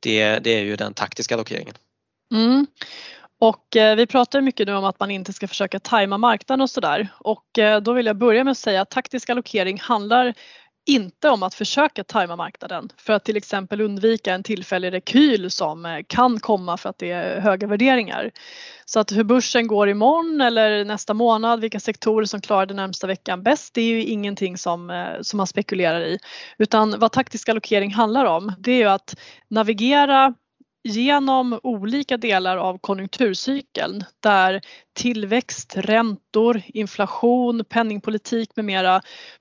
Det, 0.00 0.38
det 0.38 0.50
är 0.50 0.62
ju 0.62 0.76
den 0.76 0.94
taktiska 0.94 1.34
allokeringen. 1.34 1.74
Mm. 2.32 2.66
Och 3.44 3.76
eh, 3.76 3.96
vi 3.96 4.06
pratar 4.06 4.40
mycket 4.40 4.66
nu 4.66 4.74
om 4.74 4.84
att 4.84 5.00
man 5.00 5.10
inte 5.10 5.32
ska 5.32 5.48
försöka 5.48 5.80
tajma 5.80 6.18
marknaden 6.18 6.60
och 6.60 6.70
sådär 6.70 7.08
och 7.18 7.58
eh, 7.58 7.80
då 7.80 7.92
vill 7.92 8.06
jag 8.06 8.18
börja 8.18 8.44
med 8.44 8.50
att 8.50 8.58
säga 8.58 8.80
att 8.80 8.90
taktisk 8.90 9.30
allokering 9.30 9.80
handlar 9.80 10.34
inte 10.86 11.30
om 11.30 11.42
att 11.42 11.54
försöka 11.54 12.04
tajma 12.04 12.36
marknaden 12.36 12.88
för 12.96 13.12
att 13.12 13.24
till 13.24 13.36
exempel 13.36 13.80
undvika 13.80 14.34
en 14.34 14.42
tillfällig 14.42 14.92
rekyl 14.92 15.50
som 15.50 15.86
eh, 15.86 15.98
kan 16.06 16.40
komma 16.40 16.76
för 16.76 16.88
att 16.88 16.98
det 16.98 17.10
är 17.10 17.40
höga 17.40 17.66
värderingar. 17.66 18.30
Så 18.84 19.00
att 19.00 19.12
hur 19.12 19.24
börsen 19.24 19.66
går 19.66 19.88
imorgon 19.88 20.40
eller 20.40 20.84
nästa 20.84 21.14
månad, 21.14 21.60
vilka 21.60 21.80
sektorer 21.80 22.26
som 22.26 22.40
klarar 22.40 22.66
den 22.66 22.76
närmsta 22.76 23.06
veckan 23.06 23.42
bäst, 23.42 23.74
det 23.74 23.80
är 23.80 23.88
ju 23.88 24.04
ingenting 24.04 24.58
som, 24.58 25.08
som 25.22 25.36
man 25.36 25.46
spekulerar 25.46 26.00
i. 26.00 26.18
Utan 26.58 26.98
vad 26.98 27.12
taktisk 27.12 27.48
allokering 27.48 27.94
handlar 27.94 28.24
om, 28.24 28.52
det 28.58 28.72
är 28.72 28.76
ju 28.76 28.88
att 28.88 29.14
navigera 29.48 30.34
genom 30.84 31.60
olika 31.62 32.16
delar 32.16 32.56
av 32.56 32.78
konjunkturcykeln 32.78 34.04
där 34.20 34.60
tillväxt, 34.92 35.76
räntor, 35.76 36.62
inflation, 36.66 37.64
penningpolitik 37.64 38.56
med 38.56 38.64
mera 38.64 39.00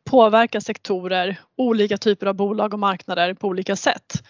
påverkar 0.09 0.59
sektorer, 0.59 1.41
olika 1.57 1.97
typer 1.97 2.25
av 2.25 2.35
bolag 2.35 2.73
och 2.73 2.79
marknader 2.79 3.33
på 3.33 3.47
olika 3.47 3.75
sätt. 3.75 4.23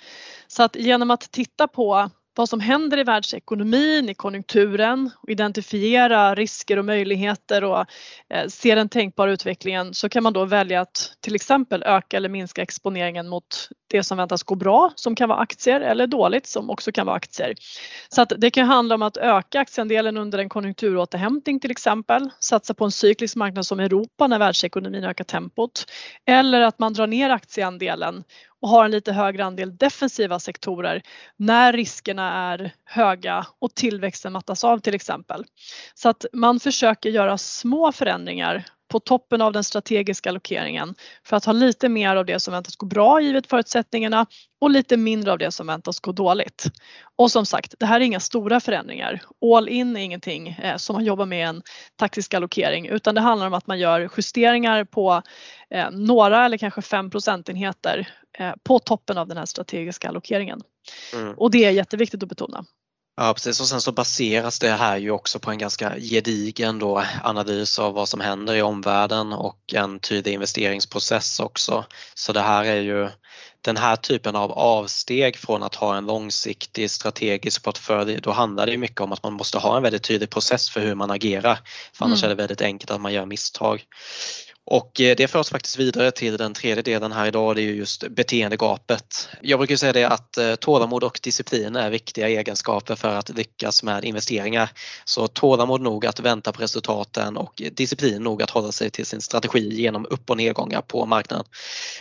Så 0.47 0.63
att 0.63 0.75
genom 0.75 1.11
att 1.11 1.31
titta 1.31 1.67
på 1.67 2.09
vad 2.35 2.49
som 2.49 2.59
händer 2.59 2.99
i 2.99 3.03
världsekonomin, 3.03 4.09
i 4.09 4.13
konjunkturen 4.13 5.11
identifiera 5.27 6.35
risker 6.35 6.79
och 6.79 6.85
möjligheter 6.85 7.63
och 7.63 7.85
eh, 8.29 8.47
se 8.47 8.75
den 8.75 8.89
tänkbara 8.89 9.31
utvecklingen 9.31 9.93
så 9.93 10.09
kan 10.09 10.23
man 10.23 10.33
då 10.33 10.45
välja 10.45 10.81
att 10.81 11.13
till 11.21 11.35
exempel 11.35 11.83
öka 11.83 12.17
eller 12.17 12.29
minska 12.29 12.61
exponeringen 12.61 13.29
mot 13.29 13.69
det 13.89 14.03
som 14.03 14.17
väntas 14.17 14.43
gå 14.43 14.55
bra 14.55 14.91
som 14.95 15.15
kan 15.15 15.29
vara 15.29 15.39
aktier 15.39 15.81
eller 15.81 16.07
dåligt 16.07 16.47
som 16.47 16.69
också 16.69 16.91
kan 16.91 17.05
vara 17.05 17.15
aktier. 17.15 17.53
Så 18.09 18.21
att 18.21 18.33
det 18.37 18.51
kan 18.51 18.67
handla 18.67 18.95
om 18.95 19.01
att 19.01 19.17
öka 19.17 19.59
aktieandelen 19.59 20.17
under 20.17 20.39
en 20.39 20.49
konjunkturåterhämtning 20.49 21.59
till 21.59 21.71
exempel, 21.71 22.29
satsa 22.39 22.73
på 22.73 22.85
en 22.85 22.91
cyklisk 22.91 23.35
marknad 23.35 23.65
som 23.65 23.79
Europa 23.79 24.27
när 24.27 24.39
världsekonomin 24.39 25.03
ökar 25.03 25.23
tempot 25.23 25.85
eller 26.25 26.61
att 26.61 26.79
man 26.79 26.93
drar 26.93 27.07
ner 27.07 27.29
aktieandelen 27.29 28.23
och 28.63 28.69
har 28.69 28.85
en 28.85 28.91
lite 28.91 29.13
högre 29.13 29.45
andel 29.45 29.77
defensiva 29.77 30.39
sektorer 30.39 31.01
när 31.37 31.73
riskerna 31.73 32.53
är 32.53 32.71
höga 32.85 33.45
och 33.59 33.75
tillväxten 33.75 34.33
mattas 34.33 34.63
av 34.63 34.79
till 34.79 34.95
exempel. 34.95 35.43
Så 35.93 36.09
att 36.09 36.25
man 36.33 36.59
försöker 36.59 37.09
göra 37.09 37.37
små 37.37 37.91
förändringar 37.91 38.65
på 38.93 38.99
toppen 38.99 39.41
av 39.41 39.53
den 39.53 39.63
strategiska 39.63 40.29
allokeringen 40.29 40.95
för 41.23 41.37
att 41.37 41.45
ha 41.45 41.53
lite 41.53 41.89
mer 41.89 42.15
av 42.15 42.25
det 42.25 42.39
som 42.39 42.51
väntas 42.51 42.75
gå 42.75 42.85
bra 42.85 43.21
givet 43.21 43.47
förutsättningarna 43.47 44.25
och 44.61 44.69
lite 44.69 44.97
mindre 44.97 45.31
av 45.31 45.37
det 45.37 45.51
som 45.51 45.67
väntas 45.67 45.99
gå 45.99 46.11
dåligt. 46.11 46.65
Och 47.15 47.31
som 47.31 47.45
sagt, 47.45 47.75
det 47.79 47.85
här 47.85 47.99
är 47.99 48.03
inga 48.03 48.19
stora 48.19 48.59
förändringar. 48.59 49.21
All 49.55 49.69
in 49.69 49.97
är 49.97 50.01
ingenting 50.01 50.47
eh, 50.47 50.77
som 50.77 50.93
man 50.95 51.05
jobbar 51.05 51.25
med 51.25 51.47
en 51.47 51.61
taktisk 51.95 52.33
allokering 52.33 52.87
utan 52.87 53.15
det 53.15 53.21
handlar 53.21 53.47
om 53.47 53.53
att 53.53 53.67
man 53.67 53.79
gör 53.79 54.09
justeringar 54.17 54.83
på 54.83 55.21
eh, 55.69 55.91
några 55.91 56.45
eller 56.45 56.57
kanske 56.57 56.81
fem 56.81 57.09
procentenheter 57.09 58.07
eh, 58.39 58.53
på 58.63 58.79
toppen 58.79 59.17
av 59.17 59.27
den 59.27 59.37
här 59.37 59.45
strategiska 59.45 60.09
allokeringen. 60.09 60.61
Mm. 61.13 61.33
Och 61.37 61.51
det 61.51 61.65
är 61.65 61.71
jätteviktigt 61.71 62.23
att 62.23 62.29
betona. 62.29 62.65
Ja 63.15 63.33
precis 63.33 63.61
och 63.61 63.67
sen 63.67 63.81
så 63.81 63.91
baseras 63.91 64.59
det 64.59 64.71
här 64.71 64.97
ju 64.97 65.11
också 65.11 65.39
på 65.39 65.51
en 65.51 65.57
ganska 65.57 65.99
gedigen 65.99 66.79
då 66.79 67.03
analys 67.23 67.79
av 67.79 67.93
vad 67.93 68.09
som 68.09 68.21
händer 68.21 68.55
i 68.55 68.61
omvärlden 68.61 69.33
och 69.33 69.73
en 69.73 69.99
tydlig 69.99 70.33
investeringsprocess 70.33 71.39
också. 71.39 71.85
Så 72.13 72.33
det 72.33 72.41
här 72.41 72.65
är 72.65 72.81
ju 72.81 73.09
den 73.61 73.77
här 73.77 73.95
typen 73.95 74.35
av 74.35 74.51
avsteg 74.51 75.37
från 75.37 75.63
att 75.63 75.75
ha 75.75 75.97
en 75.97 76.05
långsiktig 76.05 76.91
strategisk 76.91 77.63
portfölj, 77.63 78.21
då 78.21 78.31
handlar 78.31 78.65
det 78.65 78.77
mycket 78.77 79.01
om 79.01 79.11
att 79.11 79.23
man 79.23 79.33
måste 79.33 79.57
ha 79.57 79.77
en 79.77 79.83
väldigt 79.83 80.03
tydlig 80.03 80.29
process 80.29 80.69
för 80.69 80.81
hur 80.81 80.95
man 80.95 81.11
agerar. 81.11 81.59
För 81.93 82.05
annars 82.05 82.23
mm. 82.23 82.31
är 82.31 82.35
det 82.35 82.41
väldigt 82.41 82.61
enkelt 82.61 82.91
att 82.91 83.01
man 83.01 83.13
gör 83.13 83.25
misstag. 83.25 83.85
Och 84.65 85.01
eh, 85.01 85.15
det 85.15 85.27
för 85.27 85.39
oss 85.39 85.49
faktiskt 85.49 85.79
vidare 85.79 86.11
till 86.11 86.37
den 86.37 86.53
tredje 86.53 86.83
delen 86.83 87.11
här 87.11 87.27
idag, 87.27 87.55
det 87.55 87.61
är 87.61 87.65
just 87.65 88.07
beteendegapet. 88.09 89.29
Jag 89.41 89.59
brukar 89.59 89.75
säga 89.75 89.93
det 89.93 90.03
att 90.03 90.37
eh, 90.37 90.55
tålamod 90.55 91.03
och 91.03 91.19
disciplin 91.23 91.75
är 91.75 91.89
viktiga 91.89 92.29
egenskaper 92.29 92.95
för 92.95 93.15
att 93.15 93.29
lyckas 93.29 93.83
med 93.83 94.05
investeringar. 94.05 94.69
Så 95.05 95.27
tålamod 95.27 95.81
nog 95.81 96.05
att 96.05 96.19
vänta 96.19 96.51
på 96.51 96.61
resultaten 96.61 97.37
och 97.37 97.61
disciplin 97.71 98.23
nog 98.23 98.41
att 98.43 98.49
hålla 98.49 98.71
sig 98.71 98.89
till 98.89 99.05
sin 99.05 99.21
strategi 99.21 99.81
genom 99.81 100.05
upp 100.09 100.29
och 100.29 100.37
nedgångar 100.37 100.81
på 100.81 101.05
marknaden. 101.05 101.45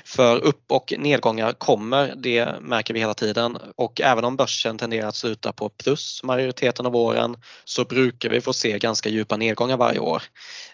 För 0.04 0.38
upp 0.38 0.64
och 0.68 0.94
nedgångar 0.98 1.52
kommer, 1.52 2.14
det 2.16 2.60
märker 2.60 2.94
vi 2.94 3.00
hela 3.00 3.14
tiden 3.14 3.58
och 3.76 4.00
även 4.00 4.24
om 4.24 4.36
börsen 4.36 4.78
tenderar 4.78 5.08
att 5.08 5.16
sluta 5.16 5.52
på 5.52 5.68
plus 5.68 6.20
majoriteten 6.24 6.86
av 6.86 6.96
åren 6.96 7.36
så 7.64 7.84
brukar 7.84 8.28
vi 8.28 8.40
få 8.40 8.52
se 8.52 8.78
ganska 8.78 9.08
djupa 9.08 9.36
nedgångar 9.36 9.76
varje 9.76 9.98
år. 9.98 10.22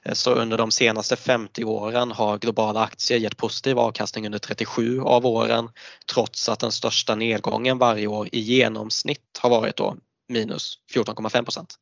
Eh, 0.03 0.13
så 0.13 0.31
under 0.31 0.59
de 0.59 0.71
senaste 0.71 1.17
50 1.17 1.65
åren 1.65 1.78
åren 1.79 2.13
har 2.13 2.39
globala 2.39 2.81
aktier 2.81 3.19
gett 3.19 3.37
positiv 3.37 3.79
avkastning 3.79 4.27
under 4.27 4.39
37 4.39 5.01
av 5.01 5.27
åren 5.27 5.71
trots 6.13 6.49
att 6.49 6.61
den 6.61 6.73
största 6.73 7.15
nedgången 7.15 7.79
varje 7.79 8.07
år 8.07 8.29
i 8.33 8.41
genomsnitt 8.41 9.39
har 9.41 9.51
varit 9.51 9.77
då 9.77 9.97
minus 10.29 10.75
14,5 10.95 11.45
procent. 11.45 11.79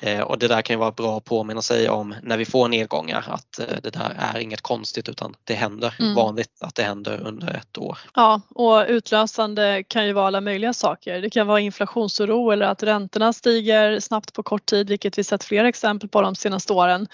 Eh, 0.00 0.20
och 0.20 0.38
det 0.38 0.48
där 0.48 0.62
kan 0.62 0.74
ju 0.74 0.78
vara 0.78 0.90
bra 0.90 1.16
att 1.16 1.24
påminna 1.24 1.62
sig 1.62 1.88
om 1.88 2.14
när 2.22 2.36
vi 2.36 2.44
får 2.44 2.68
nedgångar 2.68 3.24
att 3.28 3.58
eh, 3.58 3.76
det 3.82 3.90
där 3.90 4.16
är 4.18 4.38
inget 4.38 4.60
konstigt 4.60 5.08
utan 5.08 5.34
det 5.44 5.54
händer 5.54 5.94
mm. 5.98 6.14
vanligt 6.14 6.58
att 6.60 6.74
det 6.74 6.82
händer 6.82 7.20
under 7.26 7.54
ett 7.54 7.78
år. 7.78 7.98
Ja 8.14 8.40
och 8.48 8.84
utlösande 8.88 9.84
kan 9.88 10.06
ju 10.06 10.12
vara 10.12 10.26
alla 10.26 10.40
möjliga 10.40 10.72
saker. 10.72 11.22
Det 11.22 11.30
kan 11.30 11.46
vara 11.46 11.60
inflationsoro 11.60 12.50
eller 12.50 12.66
att 12.66 12.82
räntorna 12.82 13.32
stiger 13.32 14.00
snabbt 14.00 14.32
på 14.32 14.42
kort 14.42 14.66
tid 14.66 14.88
vilket 14.88 15.18
vi 15.18 15.24
sett 15.24 15.44
flera 15.44 15.68
exempel 15.68 16.08
på 16.08 16.22
de 16.22 16.34
senaste 16.34 16.72
åren. 16.72 17.06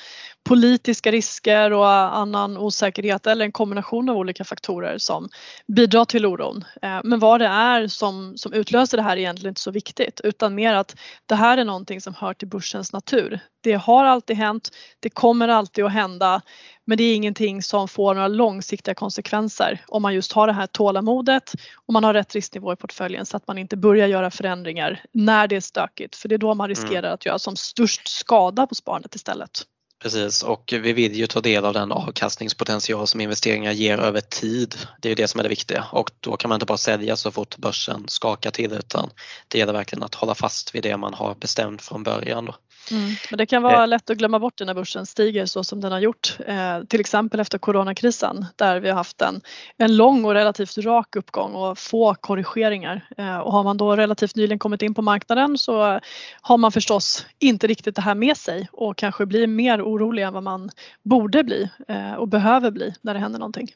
Politiska 0.44 1.12
risker 1.12 1.72
och 1.72 1.90
annan 1.90 2.56
osäkerhet 2.56 3.26
eller 3.26 3.44
en 3.44 3.52
kombination 3.52 4.08
av 4.08 4.16
olika 4.16 4.44
faktorer 4.44 4.98
som 4.98 5.28
bidrar 5.66 6.04
till 6.04 6.26
oron. 6.26 6.64
Eh, 6.82 7.00
men 7.04 7.18
vad 7.18 7.40
det 7.40 7.46
är 7.46 7.88
som, 7.88 8.36
som 8.36 8.52
utlöser 8.52 8.96
det 8.96 9.02
här 9.02 9.12
är 9.12 9.20
egentligen 9.20 9.50
inte 9.50 9.60
så 9.60 9.70
viktigt 9.70 10.20
utan 10.24 10.54
mer 10.54 10.74
att 10.74 10.96
det 11.26 11.34
här 11.34 11.58
är 11.58 11.64
någonting 11.64 12.00
som 12.00 12.14
hör 12.14 12.34
till 12.34 12.48
börsen 12.48 12.68
börsens 12.68 12.92
natur. 12.92 13.40
Det 13.60 13.72
har 13.72 14.04
alltid 14.04 14.36
hänt, 14.36 14.70
det 15.00 15.10
kommer 15.10 15.48
alltid 15.48 15.84
att 15.84 15.92
hända 15.92 16.42
men 16.86 16.98
det 16.98 17.04
är 17.04 17.14
ingenting 17.14 17.62
som 17.62 17.88
får 17.88 18.14
några 18.14 18.28
långsiktiga 18.28 18.94
konsekvenser 18.94 19.80
om 19.88 20.02
man 20.02 20.14
just 20.14 20.32
har 20.32 20.46
det 20.46 20.52
här 20.52 20.66
tålamodet 20.66 21.52
och 21.86 21.92
man 21.92 22.04
har 22.04 22.14
rätt 22.14 22.34
risknivå 22.34 22.72
i 22.72 22.76
portföljen 22.76 23.26
så 23.26 23.36
att 23.36 23.46
man 23.46 23.58
inte 23.58 23.76
börjar 23.76 24.08
göra 24.08 24.30
förändringar 24.30 25.04
när 25.12 25.48
det 25.48 25.56
är 25.56 25.60
stökigt 25.60 26.16
för 26.16 26.28
det 26.28 26.34
är 26.34 26.38
då 26.38 26.54
man 26.54 26.68
riskerar 26.68 26.98
mm. 26.98 27.14
att 27.14 27.26
göra 27.26 27.38
som 27.38 27.56
störst 27.56 28.08
skada 28.08 28.66
på 28.66 28.74
sparandet 28.74 29.14
istället. 29.14 29.62
Precis 30.02 30.42
och 30.42 30.74
vi 30.82 30.92
vill 30.92 31.14
ju 31.14 31.26
ta 31.26 31.40
del 31.40 31.64
av 31.64 31.72
den 31.72 31.92
avkastningspotential 31.92 33.06
som 33.06 33.20
investeringar 33.20 33.72
ger 33.72 33.98
över 33.98 34.20
tid. 34.20 34.74
Det 35.00 35.08
är 35.08 35.10
ju 35.10 35.14
det 35.14 35.28
som 35.28 35.38
är 35.38 35.42
det 35.42 35.48
viktiga 35.48 35.84
och 35.92 36.10
då 36.20 36.36
kan 36.36 36.48
man 36.48 36.56
inte 36.56 36.66
bara 36.66 36.78
sälja 36.78 37.16
så 37.16 37.30
fort 37.30 37.56
börsen 37.56 38.04
skakar 38.08 38.50
till 38.50 38.72
utan 38.72 39.10
det 39.48 39.58
gäller 39.58 39.72
verkligen 39.72 40.02
att 40.02 40.14
hålla 40.14 40.34
fast 40.34 40.74
vid 40.74 40.82
det 40.82 40.96
man 40.96 41.14
har 41.14 41.34
bestämt 41.34 41.82
från 41.82 42.02
början. 42.02 42.44
Då. 42.44 42.54
Mm. 42.92 43.10
Men 43.30 43.38
det 43.38 43.46
kan 43.46 43.62
vara 43.62 43.82
eh. 43.82 43.88
lätt 43.88 44.10
att 44.10 44.16
glömma 44.16 44.38
bort 44.38 44.58
det 44.58 44.64
när 44.64 44.74
börsen 44.74 45.06
stiger 45.06 45.46
så 45.46 45.64
som 45.64 45.80
den 45.80 45.92
har 45.92 45.98
gjort. 45.98 46.38
Eh, 46.46 46.80
till 46.88 47.00
exempel 47.00 47.40
efter 47.40 47.58
coronakrisen 47.58 48.46
där 48.56 48.80
vi 48.80 48.88
har 48.88 48.96
haft 48.96 49.22
en, 49.22 49.40
en 49.76 49.96
lång 49.96 50.24
och 50.24 50.34
relativt 50.34 50.78
rak 50.78 51.16
uppgång 51.16 51.54
och 51.54 51.78
få 51.78 52.14
korrigeringar. 52.14 53.08
Eh, 53.16 53.38
och 53.38 53.52
har 53.52 53.64
man 53.64 53.76
då 53.76 53.96
relativt 53.96 54.36
nyligen 54.36 54.58
kommit 54.58 54.82
in 54.82 54.94
på 54.94 55.02
marknaden 55.02 55.58
så 55.58 56.00
har 56.40 56.58
man 56.58 56.72
förstås 56.72 57.26
inte 57.38 57.66
riktigt 57.66 57.96
det 57.96 58.02
här 58.02 58.14
med 58.14 58.36
sig 58.36 58.68
och 58.72 58.96
kanske 58.96 59.26
blir 59.26 59.46
mer 59.46 59.82
orolig 59.82 60.22
än 60.22 60.32
vad 60.32 60.42
man 60.42 60.70
borde 61.02 61.44
bli 61.44 61.70
eh, 61.88 62.14
och 62.14 62.28
behöver 62.28 62.70
bli 62.70 62.94
när 63.02 63.14
det 63.14 63.20
händer 63.20 63.38
någonting. 63.38 63.68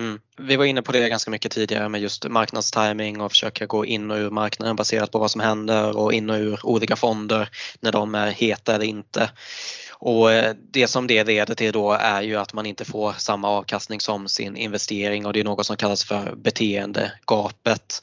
Mm. 0.00 0.20
Vi 0.36 0.56
var 0.56 0.64
inne 0.64 0.82
på 0.82 0.92
det 0.92 1.08
ganska 1.08 1.30
mycket 1.30 1.52
tidigare 1.52 1.88
med 1.88 2.00
just 2.00 2.28
marknadstiming 2.28 3.20
och 3.20 3.32
försöka 3.32 3.66
gå 3.66 3.84
in 3.86 4.10
och 4.10 4.16
ur 4.16 4.30
marknaden 4.30 4.76
baserat 4.76 5.10
på 5.10 5.18
vad 5.18 5.30
som 5.30 5.40
händer 5.40 5.96
och 5.96 6.12
in 6.12 6.30
och 6.30 6.36
ur 6.36 6.66
olika 6.66 6.96
fonder 6.96 7.48
när 7.80 7.92
de 7.92 8.14
är 8.14 8.30
heta 8.30 8.74
eller 8.74 8.84
inte. 8.84 9.30
Och 9.92 10.32
eh, 10.32 10.54
det 10.70 10.88
som 10.88 11.06
det 11.06 11.24
leder 11.24 11.54
till 11.54 11.72
då 11.72 11.92
är 11.92 12.22
ju 12.22 12.36
att 12.36 12.52
man 12.52 12.66
inte 12.66 12.84
får 12.84 13.12
samma 13.12 13.48
avkastning 13.48 14.00
som 14.00 14.28
sin 14.28 14.56
investering 14.56 15.26
och 15.26 15.32
det 15.32 15.40
är 15.40 15.44
något 15.44 15.66
som 15.66 15.76
kallas 15.76 16.04
för 16.04 16.34
beteendegapet. 16.36 18.02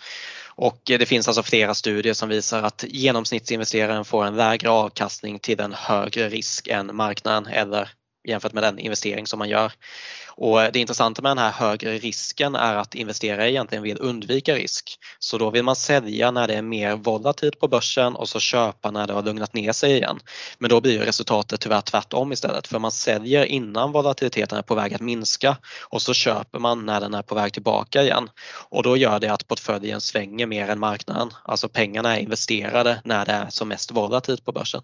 Och 0.55 0.91
eh, 0.91 0.99
det 0.99 1.05
finns 1.05 1.27
alltså 1.27 1.43
flera 1.43 1.73
studier 1.73 2.13
som 2.13 2.29
visar 2.29 2.63
att 2.63 2.85
genomsnittsinvesteraren 2.87 4.05
får 4.05 4.25
en 4.25 4.35
lägre 4.35 4.69
avkastning 4.69 5.39
till 5.39 5.59
en 5.59 5.73
högre 5.73 6.29
risk 6.29 6.67
än 6.67 6.95
marknaden 6.95 7.47
eller 7.47 7.89
jämfört 8.27 8.53
med 8.53 8.63
den 8.63 8.79
investering 8.79 9.27
som 9.27 9.39
man 9.39 9.49
gör. 9.49 9.71
Och 10.39 10.59
det 10.73 10.79
intressanta 10.79 11.21
med 11.21 11.29
den 11.29 11.37
här 11.37 11.51
högre 11.51 11.97
risken 11.97 12.55
är 12.55 12.75
att 12.75 12.95
investerare 12.95 13.51
egentligen 13.51 13.83
vill 13.83 13.97
undvika 13.99 14.55
risk. 14.55 14.99
Så 15.19 15.37
då 15.37 15.49
vill 15.49 15.63
man 15.63 15.75
sälja 15.75 16.31
när 16.31 16.47
det 16.47 16.53
är 16.53 16.61
mer 16.61 16.95
volatilt 16.95 17.59
på 17.59 17.67
börsen 17.67 18.15
och 18.15 18.29
så 18.29 18.39
köpa 18.39 18.91
när 18.91 19.07
det 19.07 19.13
har 19.13 19.23
lugnat 19.23 19.53
ner 19.53 19.71
sig 19.71 19.91
igen. 19.91 20.19
Men 20.59 20.69
då 20.69 20.81
blir 20.81 20.99
resultatet 20.99 21.61
tyvärr 21.61 21.81
tvärtom 21.81 22.31
istället 22.31 22.67
för 22.67 22.79
man 22.79 22.91
säljer 22.91 23.45
innan 23.45 23.91
volatiliteten 23.91 24.57
är 24.57 24.61
på 24.61 24.75
väg 24.75 24.93
att 24.93 25.01
minska 25.01 25.57
och 25.83 26.01
så 26.01 26.13
köper 26.13 26.59
man 26.59 26.85
när 26.85 27.01
den 27.01 27.13
är 27.13 27.21
på 27.21 27.35
väg 27.35 27.53
tillbaka 27.53 28.03
igen. 28.03 28.29
Och 28.69 28.83
då 28.83 28.97
gör 28.97 29.19
det 29.19 29.33
att 29.33 29.47
portföljen 29.47 30.01
svänger 30.01 30.45
mer 30.45 30.69
än 30.69 30.79
marknaden. 30.79 31.29
Alltså 31.43 31.69
pengarna 31.69 32.17
är 32.17 32.21
investerade 32.21 33.01
när 33.03 33.25
det 33.25 33.31
är 33.31 33.49
som 33.49 33.67
mest 33.67 33.91
volatilt 33.91 34.45
på 34.45 34.51
börsen. 34.51 34.81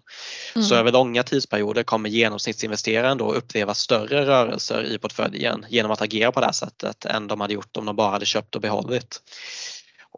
Mm. 0.54 0.68
Så 0.68 0.74
över 0.74 0.92
långa 0.92 1.22
tidsperioder 1.22 1.82
kommer 1.82 2.08
genomsnittsinvesteraren 2.08 3.18
då 3.18 3.32
uppleva 3.32 3.74
större 3.74 4.26
rörelser 4.26 4.84
i 4.84 4.98
portföljen 4.98 5.43
genom 5.68 5.92
att 5.92 6.02
agera 6.02 6.32
på 6.32 6.40
det 6.40 6.46
här 6.46 6.52
sättet 6.52 7.04
än 7.04 7.26
de 7.26 7.40
hade 7.40 7.54
gjort 7.54 7.76
om 7.76 7.86
de 7.86 7.96
bara 7.96 8.10
hade 8.10 8.26
köpt 8.26 8.54
och 8.54 8.60
behållit. 8.60 9.22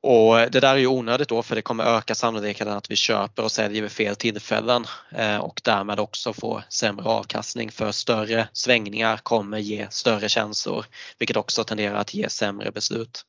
Och 0.07 0.51
det 0.51 0.61
där 0.61 0.75
är 0.75 0.77
ju 0.77 0.87
onödigt 0.87 1.29
då 1.29 1.43
för 1.43 1.55
det 1.55 1.63
kommer 1.63 1.85
öka 1.85 2.15
sannolikheten 2.15 2.77
att 2.77 2.91
vi 2.91 2.97
köper 2.97 3.45
och 3.45 3.53
säljer 3.53 3.83
vid 3.83 3.91
fel 3.91 4.17
tillfällen 4.17 4.85
eh, 5.11 5.37
och 5.37 5.61
därmed 5.65 6.01
också 6.01 6.33
få 6.33 6.63
sämre 6.69 7.09
avkastning 7.09 7.71
för 7.71 7.93
större 7.93 8.49
svängningar 8.53 9.17
kommer 9.17 9.59
ge 9.59 9.87
större 9.91 10.29
känslor 10.29 10.85
vilket 11.19 11.37
också 11.37 11.65
tenderar 11.65 11.95
att 11.95 12.15
ge 12.15 12.29
sämre 12.29 12.71
beslut. 12.71 13.25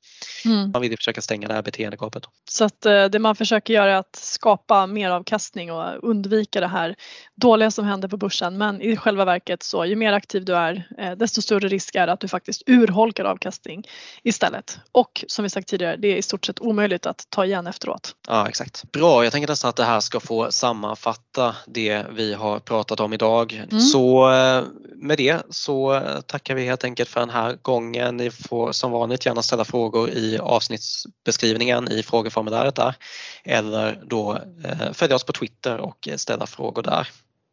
Mm. 0.45 0.71
Man 0.71 0.81
vill 0.81 0.91
ju 0.91 0.97
försöka 0.97 1.21
stänga 1.21 1.47
det 1.47 1.53
här 1.53 1.61
beteendegapet. 1.61 2.23
Så 2.49 2.65
att 2.65 2.85
eh, 2.85 3.05
det 3.05 3.19
man 3.19 3.35
försöker 3.35 3.73
göra 3.73 3.91
är 3.91 3.95
att 3.95 4.15
skapa 4.15 4.87
mer 4.87 5.09
avkastning 5.09 5.71
och 5.71 6.09
undvika 6.09 6.59
det 6.59 6.67
här 6.67 6.95
dåliga 7.35 7.71
som 7.71 7.85
händer 7.85 8.07
på 8.07 8.17
börsen 8.17 8.57
men 8.57 8.81
i 8.81 8.97
själva 8.97 9.25
verket 9.25 9.63
så 9.63 9.85
ju 9.85 9.95
mer 9.95 10.13
aktiv 10.13 10.45
du 10.45 10.55
är 10.55 10.87
eh, 10.97 11.11
desto 11.11 11.41
större 11.41 11.67
risk 11.67 11.95
är 11.95 12.07
att 12.07 12.19
du 12.19 12.27
faktiskt 12.27 12.63
urholkar 12.65 13.25
avkastning 13.25 13.83
istället. 14.23 14.79
Och 14.91 15.25
som 15.27 15.43
vi 15.43 15.49
sagt 15.49 15.67
tidigare, 15.67 15.95
det 15.95 16.07
är 16.07 16.15
i 16.15 16.21
stort 16.21 16.45
sett 16.45 16.59
omöjligt 16.67 17.06
att 17.06 17.27
ta 17.30 17.45
igen 17.45 17.67
efteråt. 17.67 18.15
Ja 18.27 18.49
exakt. 18.49 18.91
Bra, 18.91 19.23
jag 19.23 19.34
tänker 19.34 19.47
nästan 19.47 19.69
att 19.69 19.75
det 19.75 19.84
här 19.84 19.99
ska 19.99 20.19
få 20.19 20.51
sammanfatta 20.51 21.56
det 21.67 22.06
vi 22.12 22.34
har 22.34 22.60
pratat 22.60 22.99
om 22.99 23.13
idag. 23.13 23.65
Mm. 23.71 23.80
Så 23.80 24.32
eh, 24.32 24.63
med 24.95 25.17
det 25.17 25.41
så 25.49 26.01
tackar 26.27 26.56
vi 26.56 26.65
helt 26.65 26.84
enkelt 26.84 27.10
för 27.10 27.19
den 27.19 27.30
här 27.30 27.58
gången. 27.62 28.17
Ni 28.17 28.32
får 28.32 28.71
som 28.71 28.91
vanligt 28.91 29.25
gärna 29.25 29.41
ställa 29.41 29.65
frågor 29.65 30.10
i 30.10 30.38
avsnittsbeskrivningen 30.38 31.91
i 31.91 32.03
frågeformuläret 32.03 32.75
där 32.75 32.95
eller 33.43 34.03
då 34.06 34.38
eh, 34.63 34.91
följa 34.93 35.15
oss 35.15 35.23
på 35.23 35.34
Twitter 35.34 35.77
och 35.77 36.10
ställa 36.15 36.47
frågor 36.47 36.84
där. 36.84 37.08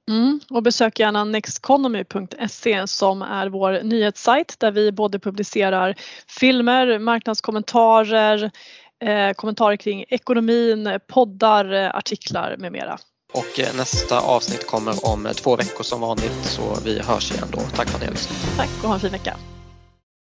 Mm, 0.09 0.41
och 0.51 0.63
besök 0.63 0.99
gärna 0.99 1.25
nexteconomy.se 1.25 2.87
som 2.87 3.23
är 3.23 3.47
vår 3.47 3.83
nyhetssajt 3.83 4.61
där 4.61 4.71
vi 4.71 4.93
både 4.93 5.19
publicerar 5.19 5.95
filmer, 6.29 6.99
marknadskommentarer, 6.99 8.43
eh, 8.45 8.51
kommentarer 9.37 9.77
kring 9.77 10.05
ekonomin, 10.09 10.99
poddar, 11.09 11.73
eh, 11.73 11.97
artiklar 11.97 12.57
med 12.59 12.73
mera. 12.73 12.99
Och 13.33 13.61
eh, 13.61 13.77
nästa 13.77 14.21
avsnitt 14.21 14.67
kommer 14.67 15.07
om 15.07 15.29
två 15.37 15.57
veckor 15.57 15.85
som 15.85 16.01
vanligt 16.01 16.45
så 16.45 16.79
vi 16.85 17.03
hörs 17.03 17.33
igen 17.33 17.49
då. 17.53 17.59
Tack 17.59 17.89
för 17.89 17.95
att 17.95 18.01
ni 18.01 18.07
har 18.07 18.13
lyssnat. 18.13 18.57
Tack 18.57 18.71
och 18.83 18.89
ha 18.89 18.95
en 18.95 19.01
fin 19.01 19.13
vecka. 19.13 19.37